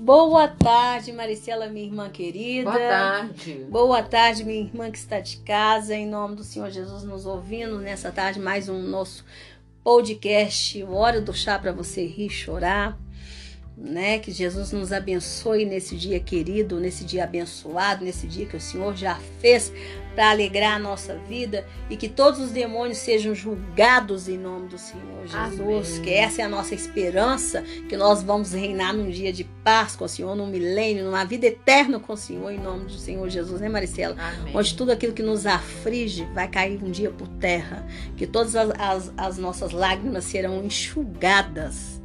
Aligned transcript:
Boa 0.00 0.46
tarde, 0.46 1.12
Maricela, 1.12 1.66
minha 1.66 1.84
irmã 1.84 2.08
querida. 2.08 2.70
Boa 2.70 2.88
tarde. 2.88 3.66
Boa 3.68 4.02
tarde, 4.02 4.44
minha 4.44 4.60
irmã 4.60 4.92
que 4.92 4.96
está 4.96 5.18
de 5.18 5.38
casa. 5.38 5.92
Em 5.92 6.06
nome 6.06 6.36
do 6.36 6.44
Senhor 6.44 6.70
Jesus 6.70 7.02
nos 7.02 7.26
ouvindo 7.26 7.80
nessa 7.80 8.12
tarde, 8.12 8.38
mais 8.38 8.68
um 8.68 8.80
nosso 8.80 9.24
podcast, 9.82 10.84
Hora 10.84 11.20
do 11.20 11.34
Chá 11.34 11.58
para 11.58 11.72
você 11.72 12.06
rir 12.06 12.26
e 12.26 12.30
chorar 12.30 12.96
né? 13.80 14.18
Que 14.18 14.32
Jesus 14.32 14.72
nos 14.72 14.92
abençoe 14.92 15.64
nesse 15.64 15.96
dia 15.96 16.18
querido, 16.18 16.80
nesse 16.80 17.04
dia 17.04 17.24
abençoado, 17.24 18.04
nesse 18.04 18.26
dia 18.26 18.46
que 18.46 18.56
o 18.56 18.60
Senhor 18.60 18.96
já 18.96 19.18
fez 19.40 19.72
para 20.14 20.30
alegrar 20.30 20.74
a 20.74 20.78
nossa 20.80 21.14
vida 21.28 21.64
e 21.88 21.96
que 21.96 22.08
todos 22.08 22.40
os 22.40 22.50
demônios 22.50 22.98
sejam 22.98 23.36
julgados 23.36 24.28
em 24.28 24.36
nome 24.36 24.66
do 24.66 24.76
Senhor 24.76 25.26
Jesus. 25.26 25.90
Amém. 25.90 26.02
Que 26.02 26.10
essa 26.10 26.42
é 26.42 26.44
a 26.44 26.48
nossa 26.48 26.74
esperança, 26.74 27.62
que 27.88 27.96
nós 27.96 28.20
vamos 28.20 28.52
reinar 28.52 28.92
num 28.92 29.10
dia 29.10 29.32
de 29.32 29.44
paz 29.44 29.94
com 29.94 30.04
o 30.04 30.08
Senhor, 30.08 30.34
num 30.34 30.48
milênio, 30.48 31.04
numa 31.04 31.24
vida 31.24 31.46
eterna 31.46 32.00
com 32.00 32.14
o 32.14 32.16
Senhor, 32.16 32.50
em 32.50 32.58
nome 32.58 32.86
do 32.86 32.98
Senhor 32.98 33.28
Jesus, 33.28 33.60
né, 33.60 33.68
Maricela? 33.68 34.16
Amém. 34.18 34.56
Onde 34.56 34.74
tudo 34.74 34.90
aquilo 34.90 35.12
que 35.12 35.22
nos 35.22 35.46
aflige 35.46 36.24
vai 36.34 36.48
cair 36.48 36.82
um 36.82 36.90
dia 36.90 37.10
por 37.10 37.28
terra, 37.28 37.86
que 38.16 38.26
todas 38.26 38.56
as, 38.56 38.70
as, 38.76 39.12
as 39.16 39.38
nossas 39.38 39.70
lágrimas 39.70 40.24
serão 40.24 40.64
enxugadas 40.64 41.98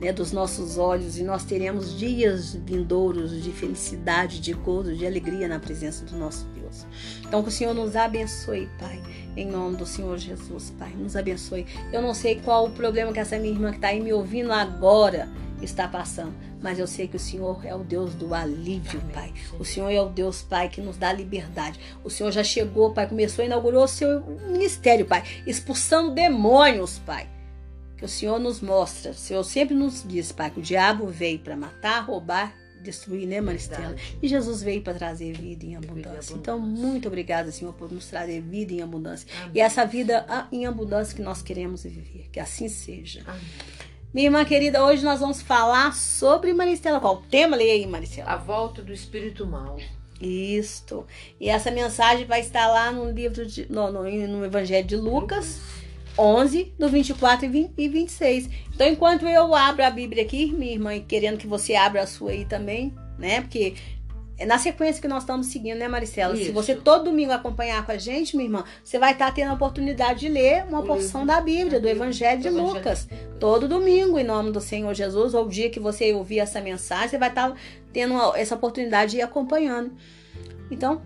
né, 0.00 0.12
dos 0.12 0.32
nossos 0.32 0.78
olhos 0.78 1.18
e 1.18 1.22
nós 1.22 1.44
teremos 1.44 1.96
dias 1.96 2.54
vindouros 2.54 3.42
de 3.42 3.52
felicidade, 3.52 4.40
de 4.40 4.52
gozo, 4.52 4.96
de 4.96 5.06
alegria 5.06 5.46
na 5.46 5.58
presença 5.58 6.04
do 6.04 6.16
nosso 6.16 6.46
Deus. 6.54 6.86
Então 7.26 7.42
que 7.42 7.48
o 7.48 7.52
Senhor 7.52 7.74
nos 7.74 7.94
abençoe, 7.94 8.68
Pai, 8.78 9.00
em 9.36 9.46
nome 9.46 9.76
do 9.76 9.86
Senhor 9.86 10.16
Jesus, 10.16 10.72
Pai, 10.78 10.90
nos 10.96 11.14
abençoe. 11.14 11.66
Eu 11.92 12.00
não 12.00 12.14
sei 12.14 12.40
qual 12.40 12.66
o 12.66 12.70
problema 12.70 13.12
que 13.12 13.20
essa 13.20 13.38
minha 13.38 13.52
irmã 13.52 13.70
que 13.70 13.76
está 13.76 13.88
aí 13.88 14.00
me 14.00 14.12
ouvindo 14.12 14.52
agora 14.52 15.28
está 15.60 15.86
passando, 15.86 16.32
mas 16.62 16.78
eu 16.78 16.86
sei 16.86 17.06
que 17.06 17.16
o 17.16 17.20
Senhor 17.20 17.66
é 17.66 17.74
o 17.74 17.80
Deus 17.80 18.14
do 18.14 18.32
alívio, 18.32 18.98
Pai. 19.12 19.30
O 19.58 19.64
Senhor 19.64 19.90
é 19.90 20.00
o 20.00 20.08
Deus, 20.08 20.40
Pai, 20.40 20.70
que 20.70 20.80
nos 20.80 20.96
dá 20.96 21.12
liberdade. 21.12 21.78
O 22.02 22.08
Senhor 22.08 22.32
já 22.32 22.42
chegou, 22.42 22.94
Pai, 22.94 23.06
começou, 23.06 23.44
inaugurou 23.44 23.84
o 23.84 23.88
seu 23.88 24.22
ministério, 24.48 25.04
Pai, 25.04 25.22
expulsando 25.46 26.14
demônios, 26.14 26.98
Pai 27.00 27.28
que 28.00 28.06
o 28.06 28.08
Senhor 28.08 28.40
nos 28.40 28.62
mostra. 28.62 29.10
O 29.10 29.14
Senhor 29.14 29.44
sempre 29.44 29.74
nos 29.74 30.02
diz, 30.02 30.32
Pai, 30.32 30.50
que 30.50 30.58
o 30.58 30.62
diabo 30.62 31.06
veio 31.06 31.38
para 31.38 31.54
matar, 31.54 32.00
roubar, 32.00 32.56
destruir, 32.82 33.28
né, 33.28 33.42
Maristela? 33.42 33.94
E 34.22 34.26
Jesus 34.26 34.62
veio 34.62 34.80
para 34.80 34.94
trazer 34.94 35.36
vida 35.36 35.66
em 35.66 35.76
abundância. 35.76 36.32
Então, 36.32 36.58
muito 36.58 37.08
obrigada, 37.08 37.52
Senhor, 37.52 37.74
por 37.74 37.92
nos 37.92 38.06
trazer 38.06 38.40
vida 38.40 38.72
em 38.72 38.80
abundância. 38.80 39.28
Amém. 39.42 39.50
E 39.56 39.60
essa 39.60 39.84
vida 39.84 40.24
ah, 40.30 40.48
em 40.50 40.64
abundância 40.64 41.14
que 41.14 41.20
nós 41.20 41.42
queremos 41.42 41.82
viver. 41.82 42.30
Que 42.32 42.40
assim 42.40 42.70
seja. 42.70 43.20
Amém. 43.26 43.42
Minha 44.14 44.28
irmã 44.28 44.44
querida, 44.46 44.82
hoje 44.82 45.04
nós 45.04 45.20
vamos 45.20 45.42
falar 45.42 45.94
sobre 45.94 46.54
Maristela. 46.54 47.00
Qual 47.00 47.16
o 47.16 47.22
tema? 47.28 47.54
Leia 47.54 47.74
aí, 47.74 47.86
Maristela. 47.86 48.30
A 48.30 48.36
volta 48.36 48.80
do 48.80 48.94
espírito 48.94 49.46
mal. 49.46 49.78
Isto. 50.18 51.06
E 51.38 51.50
essa 51.50 51.70
mensagem 51.70 52.24
vai 52.24 52.40
estar 52.40 52.66
lá 52.66 52.90
no 52.90 53.10
livro 53.10 53.44
de, 53.44 53.70
no, 53.70 53.92
no, 53.92 54.04
no 54.04 54.42
Evangelho 54.42 54.86
de 54.86 54.96
Lucas. 54.96 55.60
Lucas 55.60 55.80
11, 56.18 56.74
do 56.78 56.88
24 56.88 57.46
e 57.76 57.88
26. 57.88 58.50
Então, 58.74 58.86
enquanto 58.86 59.26
eu 59.26 59.54
abro 59.54 59.84
a 59.84 59.90
Bíblia 59.90 60.22
aqui, 60.22 60.52
minha 60.52 60.72
irmã, 60.72 61.00
querendo 61.00 61.38
que 61.38 61.46
você 61.46 61.74
abra 61.74 62.02
a 62.02 62.06
sua 62.06 62.32
aí 62.32 62.44
também, 62.44 62.94
né? 63.18 63.40
Porque 63.40 63.74
é 64.40 64.46
na 64.46 64.56
sequência 64.56 65.02
que 65.02 65.06
nós 65.06 65.22
estamos 65.22 65.48
seguindo, 65.48 65.76
né, 65.76 65.86
Maricela? 65.86 66.34
Isso. 66.34 66.46
Se 66.46 66.50
você 66.50 66.74
todo 66.74 67.04
domingo 67.04 67.30
acompanhar 67.30 67.84
com 67.84 67.92
a 67.92 67.98
gente, 67.98 68.34
minha 68.34 68.46
irmã, 68.46 68.64
você 68.82 68.98
vai 68.98 69.12
estar 69.12 69.30
tendo 69.34 69.50
a 69.50 69.52
oportunidade 69.52 70.20
de 70.20 70.30
ler 70.30 70.64
uma 70.64 70.80
o 70.80 70.86
porção 70.86 71.20
livro. 71.20 71.34
da 71.36 71.40
Bíblia, 71.42 71.78
do 71.78 71.86
Evangelho 71.86 72.40
de 72.40 72.48
Evangelho 72.48 72.74
Lucas. 72.74 73.06
Todo 73.38 73.68
domingo, 73.68 74.18
em 74.18 74.24
nome 74.24 74.50
do 74.50 74.58
Senhor 74.58 74.94
Jesus, 74.94 75.34
ou 75.34 75.44
o 75.44 75.48
dia 75.48 75.68
que 75.68 75.78
você 75.78 76.14
ouvir 76.14 76.38
essa 76.38 76.58
mensagem, 76.58 77.10
você 77.10 77.18
vai 77.18 77.28
estar 77.28 77.54
tendo 77.92 78.14
essa 78.34 78.54
oportunidade 78.54 79.10
de 79.10 79.18
ir 79.18 79.22
acompanhando. 79.22 79.92
Então, 80.70 81.02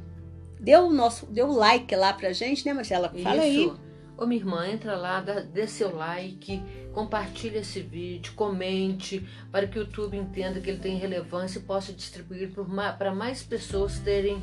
dê 0.61 0.77
o 0.77 0.89
nosso, 0.89 1.27
o 1.27 1.53
like 1.53 1.93
lá 1.97 2.13
pra 2.13 2.33
gente, 2.33 2.65
né, 2.65 2.73
Marcela? 2.73 3.13
Fala 3.21 3.45
Isso. 3.45 3.73
aí. 3.73 3.84
Ô 4.17 4.27
minha 4.27 4.41
irmã, 4.41 4.67
entra 4.69 4.97
lá, 4.97 5.21
dá, 5.21 5.41
dê 5.41 5.67
seu 5.67 5.95
like, 5.95 6.63
compartilhe 6.93 7.59
esse 7.59 7.81
vídeo, 7.81 8.33
comente, 8.35 9.27
para 9.51 9.67
que 9.67 9.79
o 9.79 9.83
YouTube 9.83 10.17
entenda 10.17 10.61
que 10.61 10.71
ele 10.71 10.79
tem 10.79 10.97
relevância 10.97 11.59
e 11.59 11.63
possa 11.63 11.93
distribuir 11.93 12.53
para 12.97 13.13
mais 13.13 13.43
pessoas 13.43 13.99
terem 13.99 14.41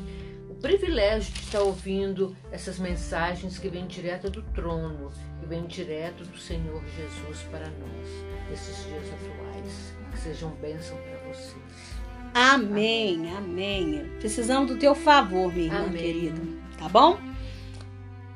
o 0.50 0.54
privilégio 0.54 1.32
de 1.32 1.40
estar 1.40 1.62
ouvindo 1.62 2.36
essas 2.50 2.78
mensagens 2.78 3.58
que 3.58 3.68
vêm 3.68 3.86
direto 3.86 4.28
do 4.28 4.42
trono, 4.42 5.10
que 5.40 5.46
vêm 5.46 5.66
direto 5.66 6.22
do 6.24 6.38
Senhor 6.38 6.82
Jesus 6.94 7.42
para 7.50 7.66
nós, 7.66 8.08
nesses 8.50 8.84
dias 8.84 9.04
atuais. 9.14 9.94
Que 10.10 10.18
sejam 10.18 10.50
bênção 10.56 10.98
para 10.98 11.16
vocês. 11.32 12.02
Amém, 12.34 13.34
amém, 13.34 14.00
amém. 14.00 14.18
Precisamos 14.18 14.70
do 14.70 14.78
teu 14.78 14.94
favor, 14.94 15.50
minha 15.50 15.66
irmã 15.66 15.86
amém. 15.86 16.02
querida. 16.02 16.42
Tá 16.78 16.88
bom? 16.88 17.31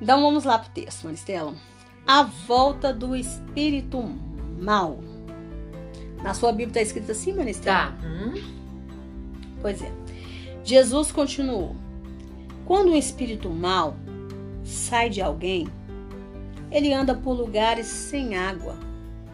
Então 0.01 0.21
vamos 0.21 0.45
lá 0.45 0.59
pro 0.59 0.71
texto, 0.71 1.05
Maristela. 1.05 1.55
A 2.07 2.23
volta 2.23 2.93
do 2.93 3.17
espírito 3.17 4.03
mal. 4.61 4.99
Na 6.23 6.34
sua 6.34 6.51
Bíblia 6.51 6.69
está 6.69 6.81
escrito 6.81 7.12
assim, 7.12 7.33
Maristela? 7.33 7.93
Tá. 7.93 7.95
Hum? 8.05 8.57
Pois 9.61 9.83
é. 9.83 9.93
Jesus 10.65 11.11
continuou. 11.12 11.75
Quando 12.65 12.91
um 12.91 12.97
espírito 12.97 13.49
mal 13.49 13.97
sai 14.65 15.09
de 15.09 15.23
alguém, 15.23 15.69
ele 16.71 16.93
anda 16.93 17.15
por 17.15 17.33
lugares 17.33 17.87
sem 17.87 18.37
água, 18.37 18.77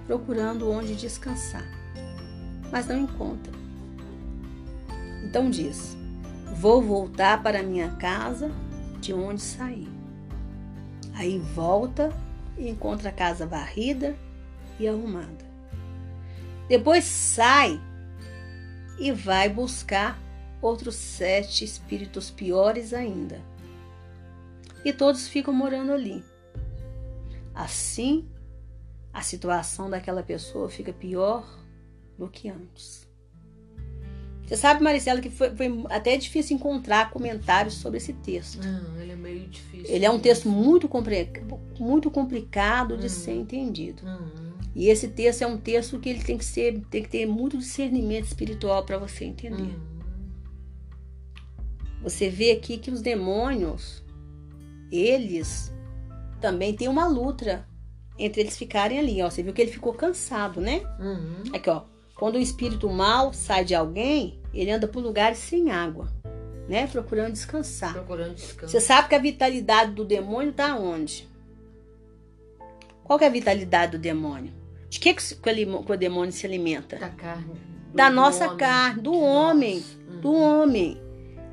procurando 0.06 0.70
onde 0.70 0.94
descansar, 0.94 1.64
mas 2.70 2.86
não 2.86 3.00
encontra. 3.00 3.52
Então 5.24 5.48
diz: 5.48 5.96
Vou 6.54 6.82
voltar 6.82 7.42
para 7.42 7.62
minha 7.62 7.88
casa 7.92 8.50
de 9.00 9.14
onde 9.14 9.40
saí. 9.40 9.91
Aí 11.14 11.38
volta 11.38 12.10
e 12.56 12.68
encontra 12.68 13.10
a 13.10 13.12
casa 13.12 13.46
varrida 13.46 14.16
e 14.78 14.88
arrumada. 14.88 15.44
Depois 16.68 17.04
sai 17.04 17.80
e 18.98 19.12
vai 19.12 19.48
buscar 19.48 20.18
outros 20.60 20.94
sete 20.94 21.64
espíritos 21.64 22.30
piores 22.30 22.94
ainda. 22.94 23.40
E 24.84 24.92
todos 24.92 25.28
ficam 25.28 25.52
morando 25.52 25.92
ali. 25.92 26.24
Assim, 27.54 28.28
a 29.12 29.22
situação 29.22 29.90
daquela 29.90 30.22
pessoa 30.22 30.68
fica 30.68 30.92
pior 30.92 31.46
do 32.18 32.28
que 32.28 32.48
antes. 32.48 33.06
Você 34.52 34.58
sabe, 34.58 34.84
Maricela, 34.84 35.18
que 35.18 35.30
foi, 35.30 35.56
foi, 35.56 35.82
até 35.88 36.14
difícil 36.14 36.56
encontrar 36.56 37.10
comentários 37.10 37.72
sobre 37.72 37.96
esse 37.96 38.12
texto. 38.12 38.62
Não, 38.62 39.00
ele 39.00 39.12
é 39.12 39.16
meio 39.16 39.48
difícil. 39.48 39.86
Ele 39.88 40.04
é 40.04 40.10
um 40.10 40.20
texto 40.20 40.46
muito, 40.46 40.90
muito 41.80 42.10
complicado 42.10 42.98
de 42.98 43.04
uhum. 43.04 43.08
ser 43.08 43.32
entendido. 43.32 44.02
Uhum. 44.04 44.52
E 44.74 44.90
esse 44.90 45.08
texto 45.08 45.40
é 45.40 45.46
um 45.46 45.56
texto 45.56 45.98
que 45.98 46.10
ele 46.10 46.22
tem 46.22 46.36
que 46.36 46.44
ser, 46.44 46.82
tem 46.90 47.02
que 47.02 47.08
ter 47.08 47.24
muito 47.24 47.56
discernimento 47.56 48.26
espiritual 48.26 48.84
para 48.84 48.98
você 48.98 49.24
entender. 49.24 49.62
Uhum. 49.62 49.80
Você 52.02 52.28
vê 52.28 52.50
aqui 52.50 52.76
que 52.76 52.90
os 52.90 53.00
demônios, 53.00 54.04
eles 54.90 55.72
também 56.42 56.76
têm 56.76 56.88
uma 56.88 57.06
luta 57.06 57.66
entre 58.18 58.42
eles 58.42 58.58
ficarem 58.58 58.98
ali, 58.98 59.22
ó. 59.22 59.30
Você 59.30 59.42
viu 59.42 59.54
que 59.54 59.62
ele 59.62 59.72
ficou 59.72 59.94
cansado, 59.94 60.60
né? 60.60 60.82
Uhum. 61.00 61.54
Aqui, 61.54 61.70
ó. 61.70 61.84
Quando 62.14 62.34
o 62.34 62.38
espírito 62.38 62.90
mal 62.90 63.32
sai 63.32 63.64
de 63.64 63.74
alguém, 63.74 64.41
ele 64.60 64.70
anda 64.70 64.86
por 64.86 65.02
lugares 65.02 65.38
sem 65.38 65.70
água, 65.70 66.08
né? 66.68 66.86
Procurando 66.86 67.32
descansar. 67.32 67.92
Procurando 67.92 68.34
descansar. 68.34 68.68
Você 68.68 68.80
sabe 68.80 69.08
que 69.08 69.14
a 69.14 69.18
vitalidade 69.18 69.92
do 69.92 70.04
demônio 70.04 70.50
está 70.50 70.76
onde? 70.76 71.28
Qual 73.04 73.18
é 73.20 73.26
a 73.26 73.30
vitalidade 73.30 73.92
do 73.92 73.98
demônio? 73.98 74.52
De 74.88 75.00
que, 75.00 75.14
que, 75.14 75.34
o 75.88 75.96
demônio 75.96 76.32
se 76.32 76.46
alimenta? 76.46 76.96
Da 76.96 77.08
carne. 77.08 77.54
Da 77.94 78.10
nossa 78.10 78.46
homem, 78.46 78.56
carne, 78.58 79.02
do 79.02 79.14
homem. 79.14 79.84
Uhum. 80.08 80.20
Do 80.20 80.32
homem. 80.34 81.02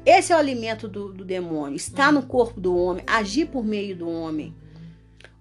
Esse 0.05 0.31
é 0.31 0.35
o 0.35 0.39
alimento 0.39 0.87
do, 0.87 1.11
do 1.11 1.25
demônio. 1.25 1.75
Está 1.75 2.07
uhum. 2.07 2.15
no 2.15 2.23
corpo 2.23 2.59
do 2.59 2.75
homem, 2.75 3.03
agir 3.07 3.45
por 3.45 3.63
meio 3.63 3.95
do 3.95 4.09
homem. 4.09 4.55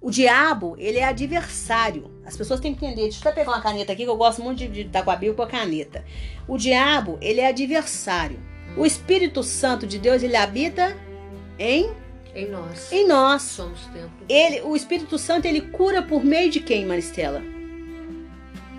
O 0.00 0.11
diabo, 0.11 0.77
ele 0.79 0.99
é 0.99 1.05
adversário. 1.05 2.11
As 2.25 2.37
pessoas 2.37 2.61
têm 2.61 2.75
que 2.75 2.85
entender. 2.85 3.03
Deixa 3.03 3.19
eu 3.25 3.31
até 3.31 3.41
pegar 3.41 3.53
uma 3.53 3.62
caneta 3.62 3.93
aqui, 3.93 4.05
que 4.05 4.11
eu 4.11 4.17
gosto 4.17 4.43
muito 4.43 4.59
de, 4.69 4.83
estar 4.83 5.03
com 5.03 5.11
a 5.11 5.17
Bíblia 5.17 5.35
com 5.35 5.43
a 5.43 5.47
caneta. 5.47 6.05
O 6.47 6.56
diabo, 6.56 7.19
ele 7.21 7.41
é 7.41 7.49
adversário. 7.49 8.39
O 8.77 8.87
Espírito 8.87 9.43
Santo 9.43 9.87
de 9.87 9.99
Deus, 9.99 10.23
ele 10.23 10.37
habita 10.37 10.97
em 11.59 11.91
em 12.35 12.49
nós. 12.49 12.93
Em 12.93 13.06
nós. 13.06 13.43
Somos 13.43 13.81
templo. 13.87 14.11
Ele, 14.29 14.61
o 14.61 14.77
Espírito 14.77 15.19
Santo, 15.19 15.47
ele 15.47 15.61
cura 15.61 16.03
por 16.03 16.25
meio 16.25 16.51
de 16.51 16.61
quem, 16.61 16.87
Maristela? 16.87 17.43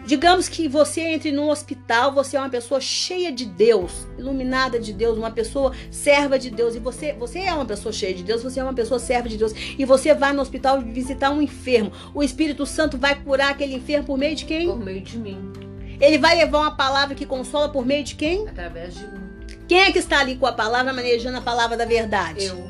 Digamos 0.09 0.50
que 0.50 0.67
você 0.67 1.01
entre 1.01 1.31
num 1.31 1.51
hospital, 1.51 2.11
você 2.11 2.35
é 2.35 2.39
uma 2.39 2.50
pessoa 2.50 2.81
cheia 2.81 3.31
de 3.31 3.45
Deus, 3.45 4.07
iluminada 4.17 4.79
de 4.79 4.91
Deus, 4.91 5.19
uma 5.19 5.29
pessoa 5.29 5.71
serva 5.91 6.39
de 6.39 6.50
Deus. 6.50 6.73
E 6.73 6.79
você, 6.79 7.13
você 7.13 7.41
é 7.41 7.53
uma 7.53 7.63
pessoa 7.63 7.94
cheia 7.94 8.11
de 8.11 8.23
Deus, 8.23 8.41
você 8.41 8.59
é 8.59 8.63
uma 8.63 8.73
pessoa 8.73 9.00
serva 9.00 9.29
de 9.29 9.38
Deus. 9.38 9.53
E 9.77 9.85
você 9.85 10.11
vai 10.15 10.33
no 10.33 10.41
hospital 10.41 10.81
visitar 10.81 11.29
um 11.29 11.39
enfermo. 11.39 11.91
O 12.11 12.23
Espírito 12.23 12.65
Santo 12.65 12.97
vai 12.97 13.21
curar 13.21 13.51
aquele 13.51 13.75
enfermo 13.75 14.07
por 14.07 14.17
meio 14.17 14.35
de 14.35 14.45
quem? 14.45 14.65
Por 14.65 14.79
meio 14.79 15.01
de 15.01 15.15
mim. 15.15 15.53
Ele 16.01 16.17
vai 16.17 16.35
levar 16.35 16.57
uma 16.57 16.75
palavra 16.75 17.13
que 17.13 17.27
consola 17.27 17.69
por 17.69 17.85
meio 17.85 18.03
de 18.03 18.15
quem? 18.15 18.47
Através 18.47 18.95
de 18.95 19.05
mim. 19.05 19.29
Quem 19.67 19.81
é 19.81 19.91
que 19.91 20.00
está 20.00 20.21
ali 20.21 20.38
com 20.38 20.47
a 20.47 20.53
palavra, 20.53 20.91
manejando 20.91 21.38
a 21.38 21.41
palavra 21.41 21.77
da 21.77 21.85
verdade? 21.85 22.45
Eu. 22.45 22.67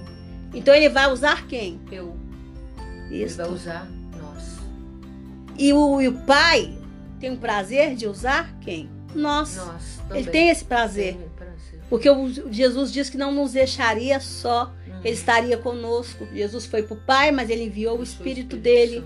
Então 0.54 0.76
ele 0.76 0.90
vai 0.90 1.10
usar 1.10 1.48
quem? 1.48 1.80
Eu. 1.90 2.18
Isso. 3.10 3.40
Ele 3.40 3.48
vai 3.48 3.50
usar 3.50 3.88
nós. 4.22 4.58
E 5.58 5.72
o, 5.72 6.02
e 6.02 6.10
o 6.10 6.14
pai 6.26 6.79
tem 7.20 7.34
o 7.34 7.38
prazer 7.38 7.96
de 7.96 8.08
usar 8.08 8.54
quem? 8.62 8.90
Nós. 9.14 9.56
Nós 9.58 10.00
Ele 10.12 10.30
tem 10.30 10.50
esse 10.50 10.64
prazer. 10.66 11.16
Tem 11.16 11.30
prazer. 11.30 11.82
Porque 11.90 12.08
Jesus 12.52 12.92
disse 12.92 13.12
que 13.12 13.18
não 13.18 13.32
nos 13.32 13.54
deixaria 13.54 14.20
só, 14.20 14.72
Uhum. 14.88 15.00
ele 15.04 15.14
estaria 15.14 15.58
conosco. 15.58 16.28
Jesus 16.34 16.66
foi 16.66 16.84
para 16.84 16.94
o 16.96 17.00
Pai, 17.00 17.32
mas 17.32 17.50
ele 17.50 17.64
enviou 17.64 17.98
o 17.98 18.00
O 18.02 18.04
Espírito 18.04 18.56
dele 18.58 19.04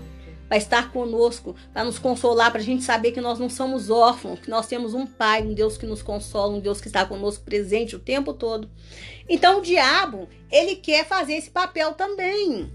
para 0.48 0.58
estar 0.58 0.92
conosco, 0.92 1.56
para 1.72 1.84
nos 1.84 1.98
consolar, 1.98 2.50
para 2.50 2.60
a 2.60 2.64
gente 2.64 2.84
saber 2.84 3.12
que 3.12 3.20
nós 3.20 3.38
não 3.38 3.48
somos 3.48 3.88
órfãos, 3.90 4.40
que 4.40 4.50
nós 4.50 4.66
temos 4.66 4.92
um 4.92 5.06
Pai, 5.06 5.42
um 5.42 5.54
Deus 5.54 5.78
que 5.78 5.86
nos 5.86 6.02
consola, 6.02 6.54
um 6.54 6.60
Deus 6.60 6.80
que 6.80 6.88
está 6.88 7.04
conosco 7.06 7.44
presente 7.44 7.96
o 7.96 7.98
tempo 7.98 8.34
todo. 8.34 8.68
Então 9.28 9.58
o 9.58 9.62
diabo, 9.62 10.28
ele 10.50 10.76
quer 10.76 11.06
fazer 11.06 11.34
esse 11.34 11.50
papel 11.50 11.94
também. 11.94 12.70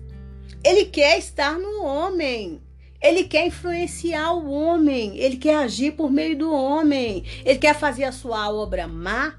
Ele 0.64 0.86
quer 0.86 1.20
estar 1.20 1.58
no 1.60 1.84
homem. 1.84 2.60
Ele 3.02 3.24
quer 3.24 3.48
influenciar 3.48 4.34
o 4.34 4.50
homem, 4.52 5.18
ele 5.18 5.38
quer 5.38 5.56
agir 5.56 5.94
por 5.94 6.12
meio 6.12 6.38
do 6.38 6.52
homem, 6.54 7.24
ele 7.46 7.58
quer 7.58 7.74
fazer 7.74 8.04
a 8.04 8.12
sua 8.12 8.52
obra 8.52 8.88
má, 8.88 9.36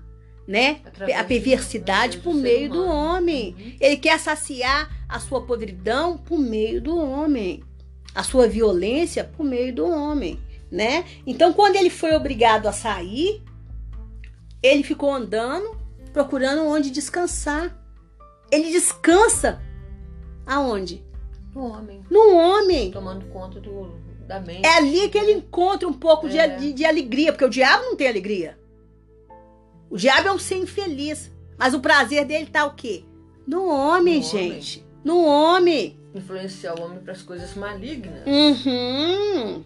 né? 0.49 0.81
Através 0.85 1.19
A 1.19 1.23
do- 1.23 1.29
perversidade 1.29 2.19
por 2.19 2.33
do 2.33 2.39
meio 2.41 2.71
do 2.71 2.83
humano. 2.85 2.95
homem. 3.17 3.55
Uhum. 3.59 3.73
Ele 3.79 3.97
quer 3.99 4.19
saciar 4.19 4.91
a 5.09 5.21
sua 5.21 5.43
podridão 5.43 6.17
por 6.17 6.39
meio 6.39 6.81
do 6.81 6.97
homem, 6.99 7.63
a 8.15 8.23
sua 8.23 8.49
violência 8.49 9.25
por 9.25 9.45
meio 9.45 9.75
do 9.75 9.87
homem, 9.87 10.41
né? 10.71 11.05
Então, 11.27 11.53
quando 11.53 11.77
ele 11.77 11.91
foi 11.91 12.15
obrigado 12.15 12.67
a 12.67 12.73
sair, 12.73 13.43
ele 14.63 14.83
ficou 14.83 15.13
andando, 15.13 15.77
procurando 16.13 16.65
onde 16.67 16.91
descansar. 16.91 17.77
Ele 18.51 18.71
descansa 18.73 19.61
aonde? 20.47 21.05
O 21.55 21.61
homem. 21.61 22.03
No 22.11 22.37
homem. 22.37 22.91
Tomando 22.91 23.27
conta 23.27 23.61
do, 23.61 23.91
da 24.27 24.41
mente. 24.41 24.65
É 24.67 24.77
ali 24.77 25.09
que 25.09 25.19
ele 25.19 25.33
encontra 25.33 25.89
um 25.89 25.93
pouco 25.93 26.29
de, 26.29 26.39
É. 26.39 26.49
de, 26.57 26.73
de 26.73 26.85
alegria, 26.85 27.33
porque 27.33 27.45
o 27.45 27.51
diabo 27.51 27.85
não 27.85 27.97
tem 27.97 28.09
alegria. 28.09 28.59
O 29.89 29.97
diabo 29.97 30.29
é 30.29 30.33
um 30.33 30.39
ser 30.39 30.57
infeliz. 30.57 31.31
Mas 31.59 31.75
o 31.75 31.81
prazer 31.81 32.25
dele 32.25 32.47
tá 32.47 32.65
o 32.65 32.75
quê? 32.75 33.05
No 33.47 33.67
homem, 33.69 34.19
No 34.19 34.23
gente. 34.25 34.87
No 35.05 35.25
homem. 35.25 35.99
Influenciar 36.15 36.75
o 36.79 36.83
homem 36.83 36.99
para 37.01 37.13
as 37.13 37.23
coisas 37.23 37.55
malignas. 37.55 38.23
Uhum. 38.27 39.65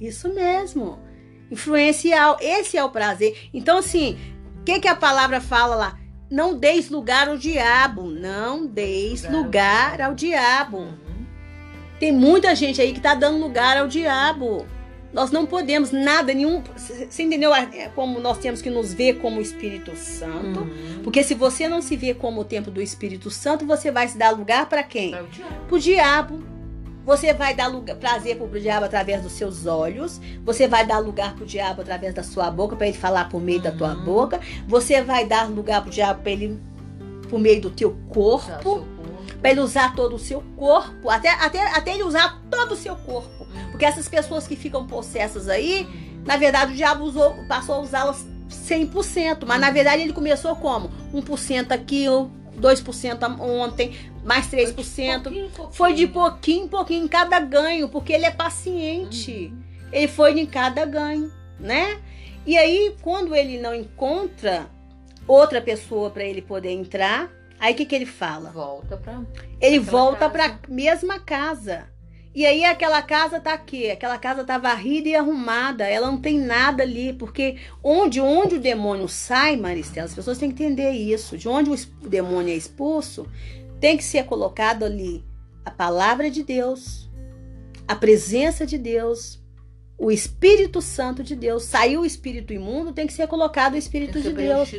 Isso 0.00 0.32
mesmo. 0.32 0.98
Influenciar. 1.50 2.36
Esse 2.40 2.76
é 2.76 2.84
o 2.84 2.90
prazer. 2.90 3.48
Então, 3.52 3.78
assim, 3.78 4.16
o 4.60 4.64
que, 4.64 4.78
que 4.80 4.88
a 4.88 4.94
palavra 4.96 5.40
fala 5.40 5.74
lá? 5.74 5.98
Não 6.30 6.58
deis 6.58 6.90
lugar 6.90 7.28
ao 7.28 7.36
diabo. 7.36 8.02
Não 8.10 8.66
deis 8.66 9.28
Lugar 9.30 10.00
ao 10.00 10.14
diabo. 10.14 10.78
Uhum. 10.78 11.26
Tem 11.98 12.12
muita 12.12 12.54
gente 12.54 12.80
aí 12.80 12.92
que 12.92 13.00
tá 13.00 13.14
dando 13.14 13.38
lugar 13.38 13.76
ao 13.76 13.86
diabo. 13.86 14.66
Nós 15.12 15.30
não 15.30 15.46
podemos 15.46 15.92
nada, 15.92 16.34
nenhum. 16.34 16.62
Você 16.76 17.22
entendeu 17.22 17.54
É 17.54 17.88
como 17.94 18.20
nós 18.20 18.38
temos 18.38 18.60
que 18.60 18.68
nos 18.68 18.92
ver 18.92 19.14
como 19.18 19.38
o 19.38 19.42
Espírito 19.42 19.96
Santo? 19.96 20.60
Uhum. 20.60 21.00
Porque 21.02 21.22
se 21.22 21.34
você 21.34 21.68
não 21.68 21.80
se 21.80 21.96
vê 21.96 22.12
como 22.12 22.40
o 22.40 22.44
templo 22.44 22.70
do 22.70 22.82
Espírito 22.82 23.30
Santo, 23.30 23.64
você 23.64 23.90
vai 23.90 24.08
se 24.08 24.18
dar 24.18 24.30
lugar 24.30 24.68
para 24.68 24.82
quem? 24.82 25.12
Para 25.12 25.24
o 25.24 25.28
diabo. 25.28 25.66
Pro 25.68 25.78
diabo. 25.78 26.55
Você 27.06 27.32
vai 27.32 27.54
dar 27.54 27.68
lugar, 27.68 27.94
prazer 27.96 28.36
pro 28.36 28.60
diabo 28.60 28.84
através 28.84 29.22
dos 29.22 29.30
seus 29.32 29.64
olhos. 29.64 30.20
Você 30.44 30.66
vai 30.66 30.84
dar 30.84 30.98
lugar 30.98 31.36
pro 31.36 31.46
diabo 31.46 31.82
através 31.82 32.12
da 32.12 32.24
sua 32.24 32.50
boca, 32.50 32.74
para 32.74 32.88
ele 32.88 32.98
falar 32.98 33.28
por 33.28 33.40
meio 33.40 33.60
da 33.60 33.70
tua 33.70 33.94
Uhum. 33.94 34.04
boca. 34.04 34.40
Você 34.66 35.00
vai 35.02 35.24
dar 35.24 35.48
lugar 35.48 35.82
pro 35.82 35.90
diabo 35.90 36.20
para 36.22 36.32
ele 36.32 36.58
por 37.30 37.38
meio 37.38 37.60
do 37.60 37.70
teu 37.70 37.96
corpo. 38.08 38.84
Para 39.40 39.50
ele 39.52 39.60
usar 39.60 39.94
todo 39.94 40.16
o 40.16 40.18
seu 40.18 40.42
corpo, 40.56 41.08
até, 41.08 41.30
até, 41.30 41.62
até 41.76 41.94
ele 41.94 42.02
usar 42.02 42.42
todo 42.50 42.72
o 42.72 42.76
seu 42.76 42.96
corpo. 42.96 43.44
Uhum. 43.44 43.70
Porque 43.70 43.84
essas 43.84 44.08
pessoas 44.08 44.48
que 44.48 44.56
ficam 44.56 44.84
possessas 44.86 45.48
aí, 45.48 45.86
na 46.24 46.36
verdade 46.36 46.72
o 46.72 46.76
diabo 46.76 47.04
usou, 47.04 47.34
passou 47.46 47.76
a 47.76 47.80
usá-las 47.82 48.26
100%. 48.50 49.44
Mas 49.46 49.60
na 49.60 49.70
verdade 49.70 50.02
ele 50.02 50.12
começou 50.12 50.56
como? 50.56 50.90
1% 51.14 51.70
aqui, 51.70 52.06
2% 52.60 53.40
ontem, 53.40 53.92
mais 54.26 54.48
3%. 54.48 54.74
Pouquinho 54.74 55.46
em 55.46 55.50
pouquinho. 55.50 55.72
Foi 55.72 55.94
de 55.94 56.06
pouquinho 56.08 56.64
em 56.64 56.68
pouquinho 56.68 57.04
em 57.04 57.08
cada 57.08 57.38
ganho, 57.38 57.88
porque 57.88 58.12
ele 58.12 58.26
é 58.26 58.30
paciente. 58.30 59.52
Uhum. 59.52 59.62
Ele 59.92 60.08
foi 60.08 60.40
em 60.40 60.46
cada 60.46 60.84
ganho, 60.84 61.30
né? 61.60 62.00
E 62.44 62.58
aí, 62.58 62.96
quando 63.00 63.34
ele 63.34 63.60
não 63.60 63.72
encontra 63.72 64.68
outra 65.28 65.62
pessoa 65.62 66.10
para 66.10 66.24
ele 66.24 66.42
poder 66.42 66.70
entrar, 66.70 67.30
aí 67.58 67.72
o 67.72 67.76
que, 67.76 67.86
que 67.86 67.94
ele 67.94 68.06
fala? 68.06 68.50
Volta 68.50 68.96
para 68.96 69.22
Ele 69.60 69.78
volta 69.78 70.28
para 70.28 70.58
mesma 70.68 71.20
casa. 71.20 71.86
E 72.34 72.44
aí 72.44 72.64
aquela 72.64 73.00
casa 73.00 73.40
tá 73.40 73.54
aqui, 73.54 73.90
aquela 73.90 74.18
casa 74.18 74.44
tá 74.44 74.58
varrida 74.58 75.08
e 75.08 75.16
arrumada, 75.16 75.88
ela 75.88 76.08
não 76.08 76.20
tem 76.20 76.38
nada 76.38 76.82
ali, 76.82 77.14
porque 77.14 77.56
onde 77.82 78.20
onde 78.20 78.56
o 78.56 78.60
demônio 78.60 79.08
sai, 79.08 79.56
Maristela, 79.56 80.04
as 80.04 80.14
pessoas 80.14 80.36
têm 80.36 80.50
que 80.50 80.62
entender 80.62 80.90
isso. 80.90 81.38
De 81.38 81.48
onde 81.48 81.70
o 81.70 82.08
demônio 82.08 82.52
é 82.52 82.56
expulso, 82.56 83.26
tem 83.80 83.96
que 83.96 84.04
ser 84.04 84.24
colocado 84.24 84.84
ali 84.84 85.24
a 85.64 85.70
palavra 85.70 86.30
de 86.30 86.42
Deus, 86.42 87.10
a 87.86 87.94
presença 87.94 88.64
de 88.66 88.78
Deus, 88.78 89.40
o 89.98 90.10
Espírito 90.10 90.82
Santo 90.82 91.22
de 91.22 91.34
Deus. 91.34 91.62
Saiu 91.64 92.02
o 92.02 92.06
espírito 92.06 92.52
imundo, 92.52 92.92
tem 92.92 93.06
que 93.06 93.12
ser 93.14 93.26
colocado 93.26 93.74
o 93.74 93.76
Espírito 93.78 94.20
de 94.20 94.30
Deus. 94.30 94.70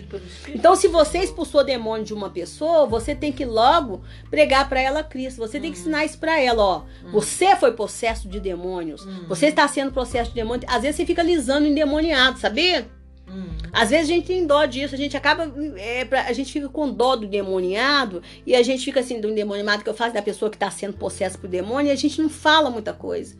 Então, 0.49 0.75
se 0.75 0.87
você 0.87 1.17
expulsou 1.19 1.63
demônio 1.63 2.05
de 2.05 2.13
uma 2.13 2.29
pessoa, 2.29 2.85
você 2.85 3.15
tem 3.15 3.31
que 3.31 3.43
logo 3.43 4.03
pregar 4.29 4.69
para 4.69 4.79
ela 4.79 5.03
Cristo. 5.03 5.39
Você 5.39 5.59
tem 5.59 5.71
que 5.71 5.77
Hum. 5.77 5.81
ensinar 5.81 6.05
isso 6.05 6.19
para 6.19 6.39
ela, 6.39 6.63
ó. 6.63 6.83
Você 7.11 7.55
foi 7.55 7.71
possesso 7.71 8.29
de 8.29 8.39
demônios. 8.39 9.05
Hum. 9.05 9.25
Você 9.27 9.47
está 9.47 9.67
sendo 9.67 9.91
possesso 9.91 10.29
de 10.29 10.35
demônio. 10.35 10.67
Às 10.69 10.83
vezes 10.83 10.97
você 10.97 11.05
fica 11.05 11.23
lisando 11.23 11.65
endemoniado, 11.65 12.37
sabia? 12.37 12.87
Hum. 13.29 13.49
Às 13.73 13.89
vezes 13.89 14.09
a 14.09 14.13
gente 14.13 14.27
tem 14.27 14.45
dó 14.47 14.65
disso, 14.65 14.95
a 14.95 14.97
gente 14.97 15.17
acaba. 15.17 15.51
é, 15.77 16.05
pra- 16.05 16.23
a 16.23 16.33
gente 16.33 16.51
fica 16.51 16.69
com 16.69 16.89
dó 16.89 17.15
do 17.15 17.27
demoniado 17.27 18.21
e 18.45 18.55
a 18.55 18.63
gente 18.63 18.85
fica 18.85 19.01
assim, 19.01 19.19
do 19.19 19.29
endemoniado 19.29 19.83
que 19.83 19.89
eu 19.89 19.93
faço 19.93 20.13
da 20.13 20.21
pessoa 20.21 20.49
que 20.49 20.55
está 20.55 20.71
sendo 20.71 20.93
possessa 20.97 21.37
por 21.37 21.49
demônio 21.49 21.89
e 21.89 21.91
a 21.91 21.95
gente 21.95 22.21
não 22.21 22.29
fala 22.29 22.69
muita 22.69 22.93
coisa. 22.93 23.35